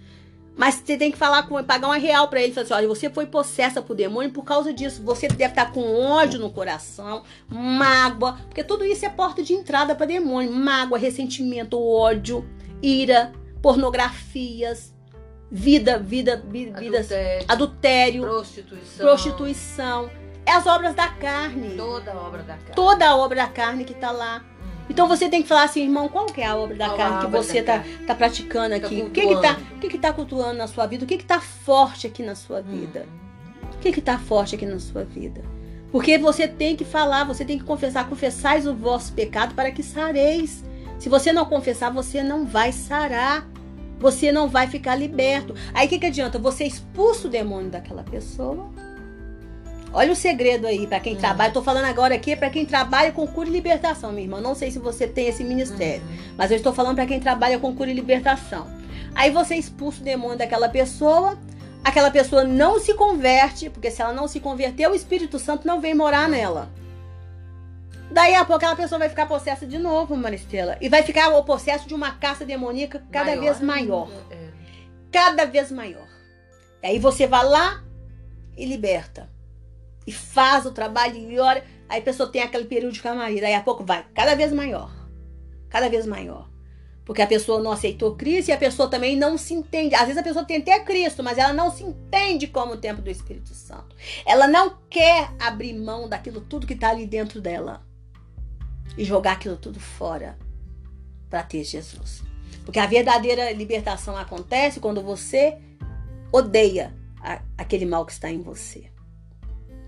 Mas 0.58 0.76
você 0.84 0.98
tem 0.98 1.12
que 1.12 1.18
falar 1.18 1.44
com 1.44 1.64
pagar 1.64 1.88
uma 1.88 1.98
real 1.98 2.28
pra 2.28 2.42
ele, 2.42 2.52
falar 2.52 2.64
assim, 2.66 2.74
olha, 2.74 2.88
você 2.88 3.10
foi 3.12 3.28
possessa 3.28 3.80
por 3.80 3.96
demônio 3.96 4.32
por 4.32 4.44
causa 4.44 4.74
disso. 4.74 5.04
Você 5.04 5.28
deve 5.28 5.46
estar 5.52 5.72
com 5.72 5.82
ódio 5.96 6.40
no 6.40 6.50
coração, 6.50 7.22
mágoa, 7.48 8.34
porque 8.48 8.64
tudo 8.64 8.84
isso 8.84 9.06
é 9.06 9.10
porta 9.10 9.44
de 9.44 9.54
entrada 9.54 9.94
para 9.96 10.08
demônio, 10.08 10.52
mágoa, 10.52 10.98
ressentimento, 10.98 11.80
ódio, 11.80 12.44
ira, 12.82 13.32
pornografias, 13.62 14.94
vida, 15.52 15.98
vida, 15.98 16.42
vi- 16.48 16.72
vidas, 16.72 17.10
Adultério, 17.12 17.46
adultério, 17.48 18.22
prostituição. 18.24 19.06
prostituição, 19.06 20.10
é 20.46 20.52
as 20.52 20.66
obras 20.66 20.94
da 20.96 21.08
carne. 21.10 21.76
Toda 21.76 22.12
a 22.12 22.16
obra 22.18 22.44
da 22.44 22.54
carne. 22.56 22.76
Toda 22.76 23.08
a 23.10 23.16
obra 23.18 23.36
da 23.38 23.48
carne 23.48 23.84
que 23.86 23.94
tá 23.94 24.12
lá. 24.12 24.42
Hum. 24.44 24.68
Então 24.90 25.08
você 25.08 25.28
tem 25.30 25.42
que 25.42 25.48
falar 25.48 25.64
assim, 25.64 25.84
irmão, 25.84 26.08
qual 26.08 26.26
que 26.28 26.42
é 26.42 26.46
a 26.48 26.56
obra 26.56 26.76
da 26.78 26.86
Qual 26.88 26.98
carne 26.98 27.26
que 27.26 27.32
você 27.32 27.62
da 27.62 27.80
tá, 27.80 27.86
tá 28.08 28.16
praticando 28.16 28.80
Tá 28.80 28.86
aqui? 28.88 29.02
o 29.02 29.10
que 29.10 29.22
que 29.28 29.36
tá, 29.42 29.54
cultuando. 29.56 29.76
o 29.76 29.80
que 29.80 29.90
que 29.90 29.98
tá 29.98 30.14
cultuando 30.14 30.54
na 30.58 30.68
sua 30.68 30.86
vida? 30.88 31.04
O 31.04 31.08
que 31.08 31.18
que 31.18 31.26
tá 31.26 31.40
forte 31.42 32.08
aqui 32.08 32.24
na 32.24 32.36
sua 32.36 32.62
vida? 32.62 33.06
Hum. 33.08 33.68
O 33.76 33.78
que 33.80 33.92
que 33.92 34.02
tá 34.02 34.18
forte 34.18 34.56
aqui 34.56 34.66
na 34.66 34.80
sua 34.80 35.04
vida? 35.04 35.42
Porque 35.92 36.18
você 36.18 36.48
tem 36.48 36.76
que 36.76 36.84
falar, 36.84 37.24
você 37.24 37.46
tem 37.46 37.58
que 37.58 37.64
confessar, 37.64 38.08
confessais 38.10 38.68
o 38.68 38.74
vosso 38.74 39.14
pecado 39.14 39.54
para 39.56 39.72
que 39.72 39.82
sareis. 39.84 40.64
Se 41.00 41.08
você 41.10 41.32
não 41.32 41.46
confessar, 41.46 41.92
você 41.92 42.22
não 42.24 42.46
vai 42.46 42.72
sarar. 42.72 43.48
Você 44.00 44.32
não 44.32 44.48
vai 44.48 44.68
ficar 44.68 44.96
liberto. 44.96 45.56
Aí 45.74 45.88
o 45.88 45.90
que, 45.90 46.00
que 46.00 46.06
adianta? 46.06 46.38
Você 46.40 46.66
expulsa 46.66 47.28
o 47.28 47.32
demônio 47.32 47.70
daquela 47.72 48.04
pessoa. 48.04 48.70
Olha 49.94 50.12
o 50.12 50.16
segredo 50.16 50.68
aí 50.68 50.86
para 50.86 51.00
quem 51.00 51.14
Hum. 51.16 51.18
trabalha. 51.18 51.52
Tô 51.52 51.64
falando 51.64 51.86
agora 51.86 52.14
aqui 52.14 52.36
para 52.36 52.50
quem 52.50 52.66
trabalha 52.66 53.12
com 53.12 53.26
cura 53.26 53.50
e 53.50 53.52
libertação, 53.52 54.12
minha 54.12 54.24
irmã. 54.26 54.40
Não 54.42 54.54
sei 54.54 54.70
se 54.70 54.80
você 54.80 55.08
tem 55.08 55.28
esse 55.28 55.44
ministério. 55.44 56.04
Hum. 56.04 56.34
Mas 56.38 56.52
eu 56.52 56.58
estou 56.58 56.74
falando 56.74 56.96
para 56.96 57.06
quem 57.08 57.20
trabalha 57.20 57.58
com 57.58 57.74
cura 57.74 57.90
e 57.90 57.94
libertação. 57.94 58.68
Aí 59.16 59.32
você 59.32 59.56
expulsa 59.56 60.02
o 60.02 60.04
demônio 60.04 60.38
daquela 60.38 60.70
pessoa, 60.70 61.38
aquela 61.84 62.12
pessoa 62.12 62.44
não 62.44 62.80
se 62.80 62.94
converte, 62.94 63.70
porque 63.70 63.90
se 63.90 64.02
ela 64.02 64.14
não 64.14 64.28
se 64.28 64.40
converter, 64.40 64.88
o 64.88 64.94
Espírito 64.94 65.40
Santo 65.40 65.66
não 65.66 65.82
vem 65.82 65.96
morar 65.96 66.30
nela. 66.30 66.70
Daí 68.10 68.36
a 68.36 68.46
pouco 68.46 68.58
aquela 68.58 68.76
pessoa 68.76 69.00
vai 69.00 69.10
ficar 69.10 69.26
possessa 69.26 69.66
de 69.66 69.78
novo, 69.78 70.16
Maristela. 70.16 70.78
E 70.80 70.88
vai 70.88 71.04
ficar 71.04 71.30
o 71.30 71.44
possesso 71.44 71.88
de 71.88 71.94
uma 71.94 72.12
caça 72.12 72.46
demoníaca 72.46 73.04
cada 73.12 73.36
Maior 73.36 73.42
vez 73.42 73.62
maior. 73.62 74.10
É. 74.32 74.50
Cada 75.12 75.46
vez 75.46 75.72
maior. 75.72 76.08
E 76.82 76.88
aí 76.88 77.00
você 77.00 77.28
vai 77.28 77.46
lá 77.46 77.84
e 78.56 78.66
liberta. 78.66 79.30
E 80.06 80.12
faz 80.12 80.66
o 80.66 80.72
trabalho 80.72 81.18
e 81.18 81.38
ora. 81.38 81.64
Aí 81.90 82.00
a 82.00 82.04
pessoa 82.04 82.30
tem 82.30 82.42
aquele 82.42 82.66
período 82.66 82.94
de 82.94 83.02
camarim. 83.02 83.42
Daí 83.42 83.54
a 83.54 83.62
pouco 83.62 83.84
vai 83.84 84.06
cada 84.14 84.36
vez 84.36 84.54
maior. 84.54 84.90
Cada 85.70 85.90
vez 85.90 86.06
maior. 86.06 86.50
Porque 87.04 87.22
a 87.22 87.28
pessoa 87.28 87.62
não 87.62 87.72
aceitou 87.72 88.16
Cristo 88.16 88.50
e 88.50 88.52
a 88.52 88.58
pessoa 88.58 88.90
também 88.90 89.18
não 89.18 89.38
se 89.38 89.54
entende. 89.54 89.96
Às 89.96 90.04
vezes 90.04 90.18
a 90.18 90.24
pessoa 90.24 90.46
tem 90.46 90.58
até 90.58 90.80
Cristo, 90.80 91.24
mas 91.24 91.38
ela 91.38 91.54
não 91.54 91.72
se 91.72 91.84
entende 91.84 92.48
como 92.48 92.74
o 92.74 92.78
templo 92.78 93.02
do 93.02 93.10
Espírito 93.10 93.54
Santo. 93.54 93.96
Ela 94.26 94.48
não 94.48 94.78
quer 94.90 95.30
abrir 95.40 95.74
mão 95.74 96.08
daquilo 96.08 96.42
tudo 96.42 96.68
que 96.68 96.74
está 96.74 96.90
ali 96.90 97.06
dentro 97.06 97.40
dela 97.40 97.87
e 98.98 99.04
jogar 99.04 99.34
aquilo 99.34 99.58
tudo 99.58 99.80
fora 99.80 100.38
para 101.30 101.44
ter 101.44 101.64
Jesus. 101.64 102.24
Porque 102.64 102.80
a 102.80 102.86
verdadeira 102.86 103.52
libertação 103.52 104.18
acontece 104.18 104.80
quando 104.80 105.02
você 105.02 105.58
odeia 106.32 106.94
a, 107.22 107.42
aquele 107.58 107.86
mal 107.86 108.06
que 108.06 108.12
está 108.12 108.30
em 108.30 108.42
você. 108.42 108.92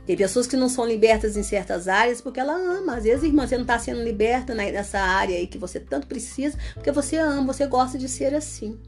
Tem 0.06 0.18
pessoas 0.18 0.48
que 0.48 0.58
não 0.58 0.68
são 0.68 0.88
libertas 0.88 1.38
em 1.38 1.44
certas 1.44 1.88
áreas 1.88 2.20
porque 2.20 2.40
ela 2.40 2.56
ama. 2.56 2.96
Às 2.96 3.04
vezes, 3.04 3.24
irmã, 3.26 3.46
você 3.46 3.56
não 3.56 3.62
está 3.62 3.78
sendo 3.78 4.02
liberta 4.02 4.56
nessa 4.56 5.00
área 5.00 5.38
aí 5.38 5.46
que 5.46 5.58
você 5.58 5.80
tanto 5.80 6.08
precisa, 6.08 6.58
porque 6.74 6.92
você 6.92 7.18
ama, 7.18 7.54
você 7.54 7.68
gosta 7.68 7.98
de 7.98 8.10
ser 8.10 8.34
assim. 8.34 8.80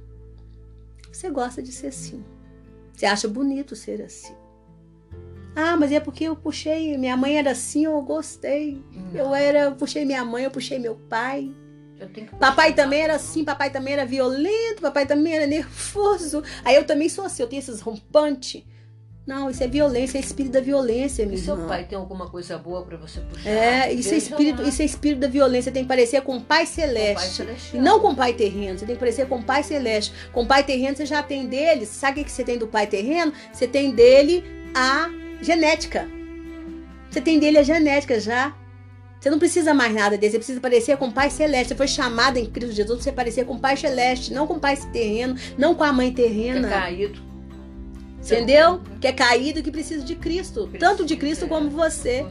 Você 1.11 1.29
gosta 1.29 1.61
de 1.61 1.71
ser 1.71 1.87
assim. 1.87 2.23
Você 2.93 3.05
acha 3.05 3.27
bonito 3.27 3.75
ser 3.75 4.01
assim. 4.01 4.33
Ah, 5.55 5.75
mas 5.75 5.91
é 5.91 5.99
porque 5.99 6.23
eu 6.23 6.35
puxei, 6.35 6.97
minha 6.97 7.17
mãe 7.17 7.37
era 7.37 7.51
assim, 7.51 7.85
eu 7.85 8.01
gostei. 8.01 8.81
Eu 9.13 9.35
era, 9.35 9.59
eu 9.65 9.75
puxei 9.75 10.05
minha 10.05 10.23
mãe, 10.23 10.45
eu 10.45 10.51
puxei 10.51 10.79
meu 10.79 10.95
pai. 10.95 11.53
Papai 12.39 12.73
também 12.73 13.01
era 13.01 13.15
assim, 13.15 13.43
papai 13.43 13.69
também 13.69 13.93
era 13.93 14.05
violento, 14.05 14.81
papai 14.81 15.05
também 15.05 15.35
era 15.35 15.45
nervoso. 15.45 16.43
Aí 16.63 16.75
eu 16.75 16.85
também 16.85 17.09
sou 17.09 17.25
assim, 17.25 17.43
eu 17.43 17.47
tenho 17.47 17.59
esses 17.59 17.81
rompantes. 17.81 18.63
Não, 19.25 19.51
isso 19.51 19.63
é 19.63 19.67
violência, 19.67 20.17
é 20.17 20.21
espírito 20.21 20.53
da 20.53 20.59
violência, 20.59 21.25
minha 21.25 21.37
E 21.37 21.41
seu 21.41 21.55
pai 21.67 21.85
tem 21.85 21.95
alguma 21.95 22.27
coisa 22.27 22.57
boa 22.57 22.81
para 22.81 22.97
você 22.97 23.19
puxar? 23.21 23.47
É, 23.47 23.93
isso 23.93 24.13
é, 24.13 24.17
espírito, 24.17 24.63
isso 24.63 24.81
é 24.81 24.85
espírito 24.85 25.19
da 25.19 25.27
violência. 25.27 25.71
Tem 25.71 25.83
que 25.83 25.87
parecer 25.87 26.21
com 26.21 26.37
o 26.37 26.41
Pai 26.41 26.65
Celeste. 26.65 27.43
Pai 27.43 27.81
não 27.81 27.99
com 27.99 28.09
o 28.09 28.15
Pai 28.15 28.33
Terreno. 28.33 28.79
Você 28.79 28.85
tem 28.85 28.95
que 28.95 28.99
parecer 28.99 29.27
com 29.27 29.37
o 29.37 29.43
Pai 29.43 29.61
Celeste. 29.61 30.11
Com 30.33 30.41
o 30.41 30.47
Pai 30.47 30.63
Terreno 30.63 30.97
você 30.97 31.05
já 31.05 31.21
tem 31.21 31.45
dele. 31.45 31.85
Sabe 31.85 32.21
o 32.21 32.25
que 32.25 32.31
você 32.31 32.43
tem 32.43 32.57
do 32.57 32.67
Pai 32.67 32.87
Terreno? 32.87 33.31
Você 33.53 33.67
tem 33.67 33.91
dele 33.91 34.43
a 34.73 35.11
genética. 35.41 36.07
Você 37.09 37.19
tem 37.19 37.39
dele 37.39 37.57
a 37.57 37.63
genética 37.63 38.19
já. 38.19 38.55
Você 39.19 39.29
não 39.29 39.37
precisa 39.37 39.73
mais 39.73 39.93
nada 39.93 40.17
dele, 40.17 40.31
você 40.31 40.39
precisa 40.39 40.59
parecer 40.59 40.97
com 40.97 41.07
o 41.07 41.11
Pai 41.11 41.29
Celeste. 41.29 41.69
Você 41.69 41.75
foi 41.75 41.87
chamada 41.87 42.39
em 42.39 42.45
Cristo 42.47 42.73
Jesus 42.73 42.97
para 42.97 43.03
você 43.03 43.11
parecer 43.11 43.45
com 43.45 43.53
o 43.53 43.59
Pai 43.59 43.77
Celeste, 43.77 44.33
não 44.33 44.47
com 44.47 44.55
o 44.55 44.59
Pai 44.59 44.75
terreno, 44.91 45.35
não 45.57 45.75
com 45.75 45.83
a 45.83 45.93
mãe 45.93 46.11
terrena. 46.11 46.67
É 46.67 46.71
caído. 46.71 47.21
Entendeu? 48.23 48.81
Que 48.99 49.07
é 49.07 49.11
caído 49.11 49.61
que 49.61 49.71
precisa 49.71 50.03
de 50.03 50.15
Cristo. 50.15 50.69
Tanto 50.79 51.05
de 51.05 51.15
Cristo 51.17 51.47
como 51.47 51.69
você. 51.69 52.25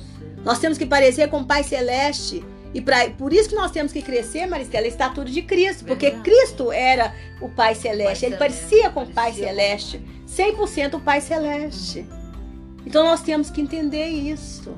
Nós 0.44 0.58
temos 0.58 0.78
que 0.78 0.86
parecer 0.86 1.28
com 1.28 1.40
o 1.40 1.44
Pai 1.44 1.62
Celeste. 1.62 2.44
E 2.72 2.80
pra, 2.80 3.10
por 3.10 3.32
isso 3.32 3.48
que 3.48 3.54
nós 3.56 3.72
temos 3.72 3.92
que 3.92 4.00
crescer, 4.00 4.46
Maristela, 4.46 4.86
a 4.86 4.88
estatura 4.88 5.28
de 5.28 5.42
Cristo. 5.42 5.84
Porque 5.84 6.10
Cristo 6.10 6.72
era 6.72 7.14
o 7.40 7.48
Pai 7.48 7.74
Celeste. 7.74 8.26
Ele 8.26 8.36
parecia 8.36 8.90
com 8.90 9.02
o 9.02 9.06
Pai 9.06 9.32
Celeste. 9.32 10.00
100% 10.28 10.94
o 10.94 11.00
Pai 11.00 11.20
Celeste. 11.20 12.06
Então 12.90 13.04
nós 13.04 13.22
temos 13.22 13.50
que 13.50 13.60
entender 13.60 14.08
isso. 14.08 14.76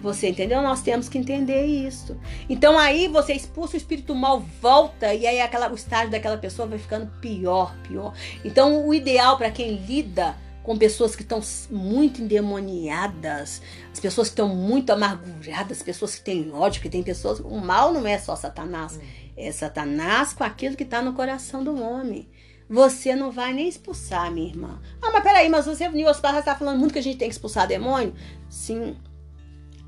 Você 0.00 0.28
entendeu? 0.28 0.60
Nós 0.60 0.82
temos 0.82 1.08
que 1.08 1.16
entender 1.16 1.64
isso. 1.64 2.14
Então 2.50 2.78
aí 2.78 3.08
você 3.08 3.32
expulsa 3.32 3.72
o 3.72 3.76
espírito 3.78 4.14
mal, 4.14 4.40
volta 4.60 5.14
e 5.14 5.26
aí 5.26 5.40
aquela, 5.40 5.72
o 5.72 5.74
estágio 5.74 6.10
daquela 6.10 6.36
pessoa 6.36 6.68
vai 6.68 6.78
ficando 6.78 7.10
pior, 7.18 7.74
pior. 7.78 8.12
Então 8.44 8.86
o 8.86 8.92
ideal 8.92 9.38
para 9.38 9.50
quem 9.50 9.76
lida 9.76 10.36
com 10.62 10.76
pessoas 10.76 11.16
que 11.16 11.22
estão 11.22 11.40
muito 11.70 12.20
endemoniadas, 12.20 13.62
as 13.90 13.98
pessoas 13.98 14.28
que 14.28 14.32
estão 14.32 14.54
muito 14.54 14.90
amarguradas, 14.90 15.78
as 15.78 15.82
pessoas 15.82 16.16
que 16.16 16.22
têm 16.22 16.52
ódio, 16.52 16.82
que 16.82 16.90
tem 16.90 17.02
pessoas. 17.02 17.40
O 17.40 17.56
mal 17.56 17.90
não 17.90 18.06
é 18.06 18.18
só 18.18 18.36
Satanás, 18.36 19.00
é 19.34 19.50
Satanás 19.50 20.34
com 20.34 20.44
aquilo 20.44 20.76
que 20.76 20.82
está 20.82 21.00
no 21.00 21.14
coração 21.14 21.64
do 21.64 21.82
homem. 21.82 22.28
Você 22.70 23.16
não 23.16 23.32
vai 23.32 23.52
nem 23.52 23.68
expulsar, 23.68 24.30
minha 24.30 24.46
irmã. 24.46 24.80
Ah, 25.02 25.10
mas 25.10 25.24
peraí, 25.24 25.48
mas 25.48 25.66
você, 25.66 25.88
Nilson 25.88 26.38
está 26.38 26.54
falando 26.54 26.78
muito 26.78 26.92
que 26.92 27.00
a 27.00 27.02
gente 27.02 27.18
tem 27.18 27.28
que 27.28 27.34
expulsar 27.34 27.66
demônio? 27.66 28.14
Sim, 28.48 28.96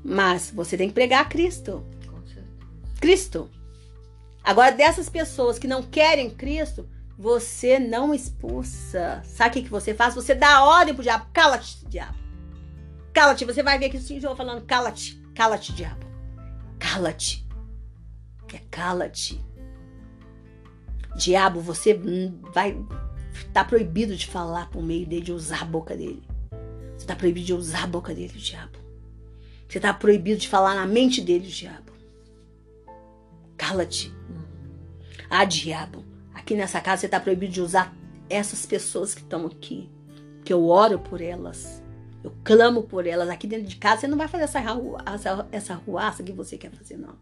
mas 0.03 0.51
você 0.53 0.75
tem 0.75 0.89
que 0.89 0.93
pregar 0.93 1.29
Cristo. 1.29 1.85
Cristo. 2.99 3.49
Agora, 4.43 4.71
dessas 4.73 5.07
pessoas 5.07 5.57
que 5.57 5.65
não 5.65 5.81
querem 5.81 6.29
Cristo, 6.29 6.85
você 7.17 7.79
não 7.79 8.13
expulsa. 8.13 9.21
Sabe 9.23 9.59
o 9.59 9.63
que, 9.63 9.69
você 9.69 9.93
faz? 9.93 10.13
Você 10.13 10.35
dá 10.35 10.65
ordem 10.65 10.93
pro 10.93 11.03
diabo. 11.03 11.25
Cala-te, 11.31 11.85
diabo. 11.87 12.17
Cala-te. 13.13 13.45
Você 13.45 13.63
vai 13.63 13.79
ver 13.79 13.89
que 13.89 13.97
o 13.97 14.01
Senhor 14.01 14.35
falando: 14.35 14.65
cala-te, 14.65 15.15
cala-te, 15.33 15.71
diabo. 15.71 16.05
Cala-te. 16.77 17.47
É 18.53 18.59
cala-te. 18.69 19.52
Diabo, 21.15 21.59
você 21.59 21.99
vai. 22.53 22.77
Tá 23.51 23.63
proibido 23.63 24.15
de 24.15 24.27
falar 24.27 24.69
por 24.69 24.83
meio 24.83 25.05
dele, 25.05 25.21
de 25.21 25.31
usar 25.31 25.61
a 25.61 25.65
boca 25.65 25.95
dele. 25.95 26.23
Você 26.97 27.05
tá 27.05 27.15
proibido 27.15 27.45
de 27.45 27.53
usar 27.53 27.83
a 27.83 27.87
boca 27.87 28.13
dele, 28.13 28.33
diabo. 28.33 28.77
Você 29.67 29.77
está 29.77 29.93
proibido 29.93 30.39
de 30.39 30.47
falar 30.47 30.75
na 30.75 30.85
mente 30.85 31.19
dele, 31.19 31.47
diabo. 31.47 31.91
Cala-te. 33.57 34.13
Ah, 35.29 35.45
diabo. 35.45 36.05
Aqui 36.33 36.55
nessa 36.55 36.79
casa 36.79 37.01
você 37.01 37.05
está 37.07 37.19
proibido 37.19 37.51
de 37.51 37.61
usar 37.61 37.93
essas 38.29 38.65
pessoas 38.65 39.15
que 39.15 39.21
estão 39.21 39.45
aqui. 39.47 39.89
Que 40.45 40.53
eu 40.53 40.67
oro 40.67 40.99
por 40.99 41.21
elas. 41.21 41.81
Eu 42.23 42.31
clamo 42.43 42.83
por 42.83 43.07
elas. 43.07 43.29
Aqui 43.29 43.47
dentro 43.47 43.65
de 43.65 43.77
casa 43.77 44.01
você 44.01 44.07
não 44.07 44.17
vai 44.17 44.27
fazer 44.27 44.43
essa, 44.43 44.59
essa, 45.05 45.47
essa 45.51 45.73
ruaça 45.73 46.21
que 46.21 46.31
você 46.31 46.57
quer 46.57 46.71
fazer, 46.71 46.97
não. 46.97 47.15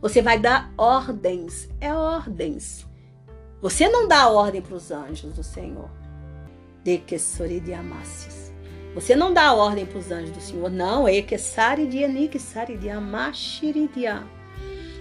Você 0.00 0.22
vai 0.22 0.38
dar 0.38 0.72
ordens. 0.76 1.68
É 1.80 1.92
ordens. 1.92 2.87
Você 3.60 3.88
não 3.88 4.06
dá 4.06 4.28
ordem 4.28 4.62
para 4.62 4.76
os 4.76 4.90
anjos 4.90 5.32
do 5.32 5.42
Senhor. 5.42 5.90
De 6.84 6.98
que 6.98 7.18
de 7.60 7.72
amasses. 7.74 8.52
Você 8.94 9.16
não 9.16 9.32
dá 9.32 9.52
ordem 9.52 9.84
para 9.84 9.98
os 9.98 10.10
anjos 10.10 10.30
do 10.30 10.40
Senhor, 10.40 10.70
não. 10.70 11.06
É 11.08 11.20
que 11.22 11.34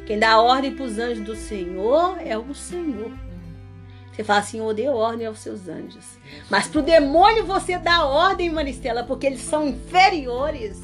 Quem 0.06 0.20
dá 0.20 0.40
ordem 0.42 0.76
para 0.76 0.86
os 0.86 0.98
anjos 0.98 1.24
do 1.24 1.36
Senhor 1.36 2.18
é 2.20 2.38
o 2.38 2.54
Senhor. 2.54 3.12
Você 4.12 4.24
fala 4.24 4.40
assim, 4.40 4.58
eu 4.58 4.74
dei 4.74 4.90
ordem 4.90 5.28
aos 5.28 5.40
seus 5.40 5.68
anjos. 5.68 6.18
Mas 6.50 6.68
para 6.68 6.80
o 6.80 6.84
demônio 6.84 7.46
você 7.46 7.78
dá 7.78 8.04
ordem, 8.04 8.50
Maristela, 8.50 9.04
porque 9.04 9.28
eles 9.28 9.42
são 9.42 9.68
inferiores. 9.68 10.82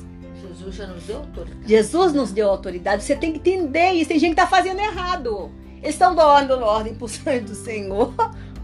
Jesus 0.48 0.76
já 0.76 0.86
nos 0.86 1.04
deu 1.04 1.18
autoridade. 1.18 1.68
Jesus 1.68 2.14
nos 2.14 2.32
deu 2.32 2.50
autoridade. 2.50 3.04
Você 3.04 3.16
tem 3.16 3.32
que 3.32 3.40
entender 3.40 3.94
isso. 3.94 4.10
Tem 4.10 4.20
gente 4.20 4.36
que 4.36 4.42
está 4.42 4.48
fazendo 4.48 4.80
errado. 4.80 5.50
Estão 5.84 6.16
dando 6.16 6.64
ordem 6.64 6.96
para 6.96 7.06
os 7.06 7.28
anjos 7.28 7.50
do 7.52 7.56
Senhor. 7.56 8.14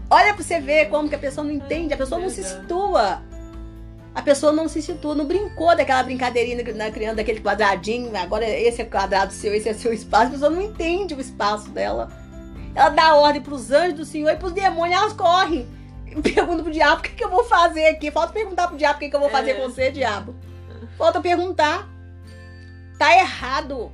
Olha 0.08 0.34
para 0.34 0.42
você 0.42 0.58
ver 0.58 0.86
como 0.86 1.08
que 1.08 1.14
a 1.14 1.18
pessoa 1.18 1.46
não 1.46 1.52
entende. 1.52 1.94
A 1.94 1.96
pessoa 1.96 2.20
não 2.20 2.30
se 2.30 2.42
situa 2.42 3.22
a 4.14 4.22
pessoa 4.22 4.52
não 4.52 4.68
se 4.68 4.82
situa, 4.82 5.14
não 5.14 5.24
brincou 5.24 5.74
daquela 5.76 6.02
brincadeirinha 6.02 6.62
na 6.74 6.90
criança, 6.90 7.16
daquele 7.16 7.40
quadradinho, 7.40 8.14
agora 8.16 8.44
esse 8.44 8.82
é 8.82 8.84
quadrado 8.84 9.32
seu, 9.32 9.54
esse 9.54 9.68
é 9.68 9.72
seu 9.72 9.92
espaço, 9.92 10.26
a 10.26 10.30
pessoa 10.30 10.50
não 10.50 10.60
entende 10.60 11.14
o 11.14 11.20
espaço 11.20 11.70
dela. 11.70 12.10
Ela 12.74 12.88
dá 12.88 13.14
ordem 13.14 13.40
para 13.40 13.54
os 13.54 13.70
anjos 13.70 13.94
do 13.94 14.04
Senhor 14.04 14.30
e 14.30 14.36
para 14.36 14.48
os 14.48 14.52
demônios, 14.52 15.00
elas 15.00 15.12
correm. 15.12 15.68
Pergunta 16.22 16.62
pro 16.62 16.72
diabo, 16.72 17.00
o 17.00 17.02
que, 17.02 17.10
que 17.10 17.24
eu 17.24 17.30
vou 17.30 17.44
fazer 17.44 17.86
aqui? 17.86 18.10
Falta 18.10 18.32
perguntar 18.32 18.66
pro 18.66 18.76
diabo 18.76 18.96
o 18.96 18.98
que, 18.98 19.08
que 19.08 19.14
eu 19.14 19.20
vou 19.20 19.30
fazer 19.30 19.52
é. 19.52 19.54
com 19.54 19.62
você, 19.68 19.90
diabo. 19.92 20.34
Falta 20.98 21.20
perguntar. 21.20 21.88
Tá 22.98 23.16
errado. 23.16 23.92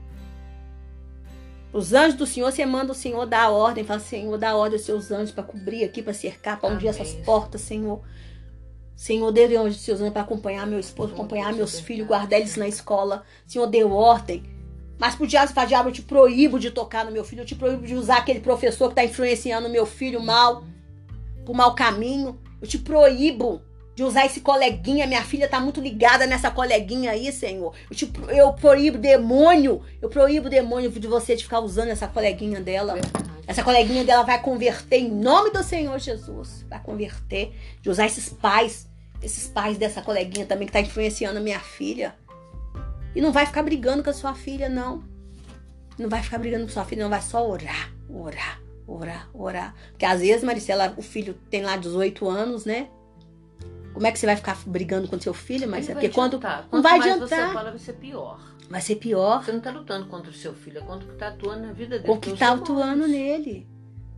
Os 1.76 1.92
anjos 1.92 2.14
do 2.14 2.26
Senhor, 2.26 2.50
você 2.50 2.64
manda 2.64 2.92
o 2.92 2.95
Senhor 2.95 3.26
dar 3.26 3.42
a 3.42 3.50
ordem, 3.50 3.85
fala, 3.85 4.00
Senhor, 4.00 4.38
dá 4.38 4.56
ordem 4.56 4.78
aos 4.78 4.87
seus 4.87 5.11
anjos 5.11 5.30
para 5.30 5.45
cobrir 5.45 5.85
aqui, 5.85 6.00
para 6.02 6.14
cercar, 6.14 6.59
para 6.59 6.71
onde 6.71 6.88
essas 6.88 7.12
portas, 7.12 7.61
Senhor. 7.61 8.00
Senhor, 8.95 9.30
deu 9.30 9.61
ordem 9.61 9.75
seus 9.75 10.00
anjos 10.00 10.14
para 10.14 10.23
acompanhar 10.23 10.66
meu 10.66 10.80
esposo, 10.80 11.12
acompanhar 11.12 11.52
meus 11.52 11.78
filhos, 11.78 12.06
guardar 12.06 12.40
eles 12.40 12.56
na 12.56 12.66
escola. 12.66 13.25
Senhor, 13.47 13.66
deu 13.66 13.92
ordem. 13.92 14.42
Mas 14.99 15.16
pro 15.16 15.26
diabo, 15.26 15.52
para 15.52 15.66
diabo, 15.66 15.90
eu 15.90 15.92
te 15.92 16.00
proíbo 16.00 16.59
de 16.59 16.71
tocar 16.71 17.04
no 17.04 17.12
meu 17.12 17.23
filho, 17.23 17.42
eu 17.42 17.47
te 17.47 17.54
proíbo 17.54 17.87
de 17.87 17.95
usar 17.95 18.16
aquele 18.16 18.40
professor 18.40 18.87
que 18.87 18.92
está 18.92 19.04
influenciando 19.04 19.68
meu 19.68 19.85
filho 19.85 20.23
mal, 20.23 20.64
pro 21.45 21.52
mau 21.52 21.75
caminho. 21.75 22.40
Eu 22.59 22.66
te 22.66 22.78
proíbo 22.78 23.61
de 23.96 24.04
usar 24.04 24.26
esse 24.26 24.42
coleguinha. 24.42 25.06
Minha 25.06 25.24
filha 25.24 25.48
tá 25.48 25.58
muito 25.58 25.80
ligada 25.80 26.26
nessa 26.26 26.50
coleguinha 26.50 27.12
aí, 27.12 27.32
Senhor. 27.32 27.74
Eu, 27.90 27.96
te, 27.96 28.12
eu 28.28 28.52
proíbo 28.52 28.98
demônio. 28.98 29.82
Eu 30.02 30.10
proíbo 30.10 30.50
demônio 30.50 30.90
de 30.90 31.08
você 31.08 31.34
de 31.34 31.44
ficar 31.44 31.60
usando 31.60 31.88
essa 31.88 32.06
coleguinha 32.06 32.60
dela. 32.60 32.96
Essa 33.46 33.64
coleguinha 33.64 34.04
dela 34.04 34.22
vai 34.22 34.38
converter 34.38 34.98
em 34.98 35.10
nome 35.10 35.50
do 35.50 35.62
Senhor 35.62 35.98
Jesus. 35.98 36.62
Vai 36.68 36.78
converter. 36.82 37.54
De 37.80 37.88
usar 37.88 38.04
esses 38.04 38.28
pais. 38.28 38.86
Esses 39.22 39.48
pais 39.48 39.78
dessa 39.78 40.02
coleguinha 40.02 40.44
também 40.44 40.66
que 40.66 40.74
tá 40.74 40.80
influenciando 40.80 41.38
a 41.38 41.42
minha 41.42 41.58
filha. 41.58 42.14
E 43.14 43.20
não 43.22 43.32
vai 43.32 43.46
ficar 43.46 43.62
brigando 43.62 44.04
com 44.04 44.10
a 44.10 44.12
sua 44.12 44.34
filha, 44.34 44.68
não. 44.68 45.02
Não 45.98 46.10
vai 46.10 46.22
ficar 46.22 46.36
brigando 46.36 46.64
com 46.64 46.70
a 46.70 46.74
sua 46.74 46.84
filha, 46.84 47.02
não. 47.02 47.08
Vai 47.08 47.22
só 47.22 47.48
orar, 47.48 47.90
orar, 48.10 48.60
orar, 48.86 49.30
orar. 49.32 49.74
Porque 49.92 50.04
às 50.04 50.20
vezes, 50.20 50.44
Maricela, 50.44 50.92
o 50.98 51.02
filho 51.02 51.32
tem 51.48 51.62
lá 51.62 51.78
18 51.78 52.28
anos, 52.28 52.66
né? 52.66 52.88
Como 53.96 54.06
é 54.06 54.12
que 54.12 54.18
você 54.18 54.26
vai 54.26 54.36
ficar 54.36 54.58
brigando 54.66 55.08
com 55.08 55.18
seu 55.18 55.32
filho, 55.32 55.66
mas 55.66 55.88
é 55.88 55.94
porque 55.94 56.10
quando 56.10 56.38
não 56.70 56.82
vai 56.82 56.98
adiantar. 56.98 57.26
Você 57.26 57.54
fala, 57.54 57.70
vai 57.70 57.78
ser 57.78 57.94
pior. 57.94 58.38
Vai 58.68 58.80
ser 58.82 58.96
pior. 58.96 59.42
Você 59.42 59.52
não 59.52 59.58
está 59.58 59.70
lutando 59.70 60.06
contra 60.06 60.30
o 60.30 60.34
seu 60.34 60.52
filho, 60.52 60.80
é 60.80 60.80
contra 60.82 61.06
o 61.06 61.08
que 61.08 61.14
está 61.14 61.28
atuando 61.28 61.66
na 61.66 61.72
vida 61.72 61.98
dele. 61.98 62.12
O 62.12 62.18
que 62.18 62.28
está 62.28 62.52
atuando 62.52 63.08
nele. 63.08 63.66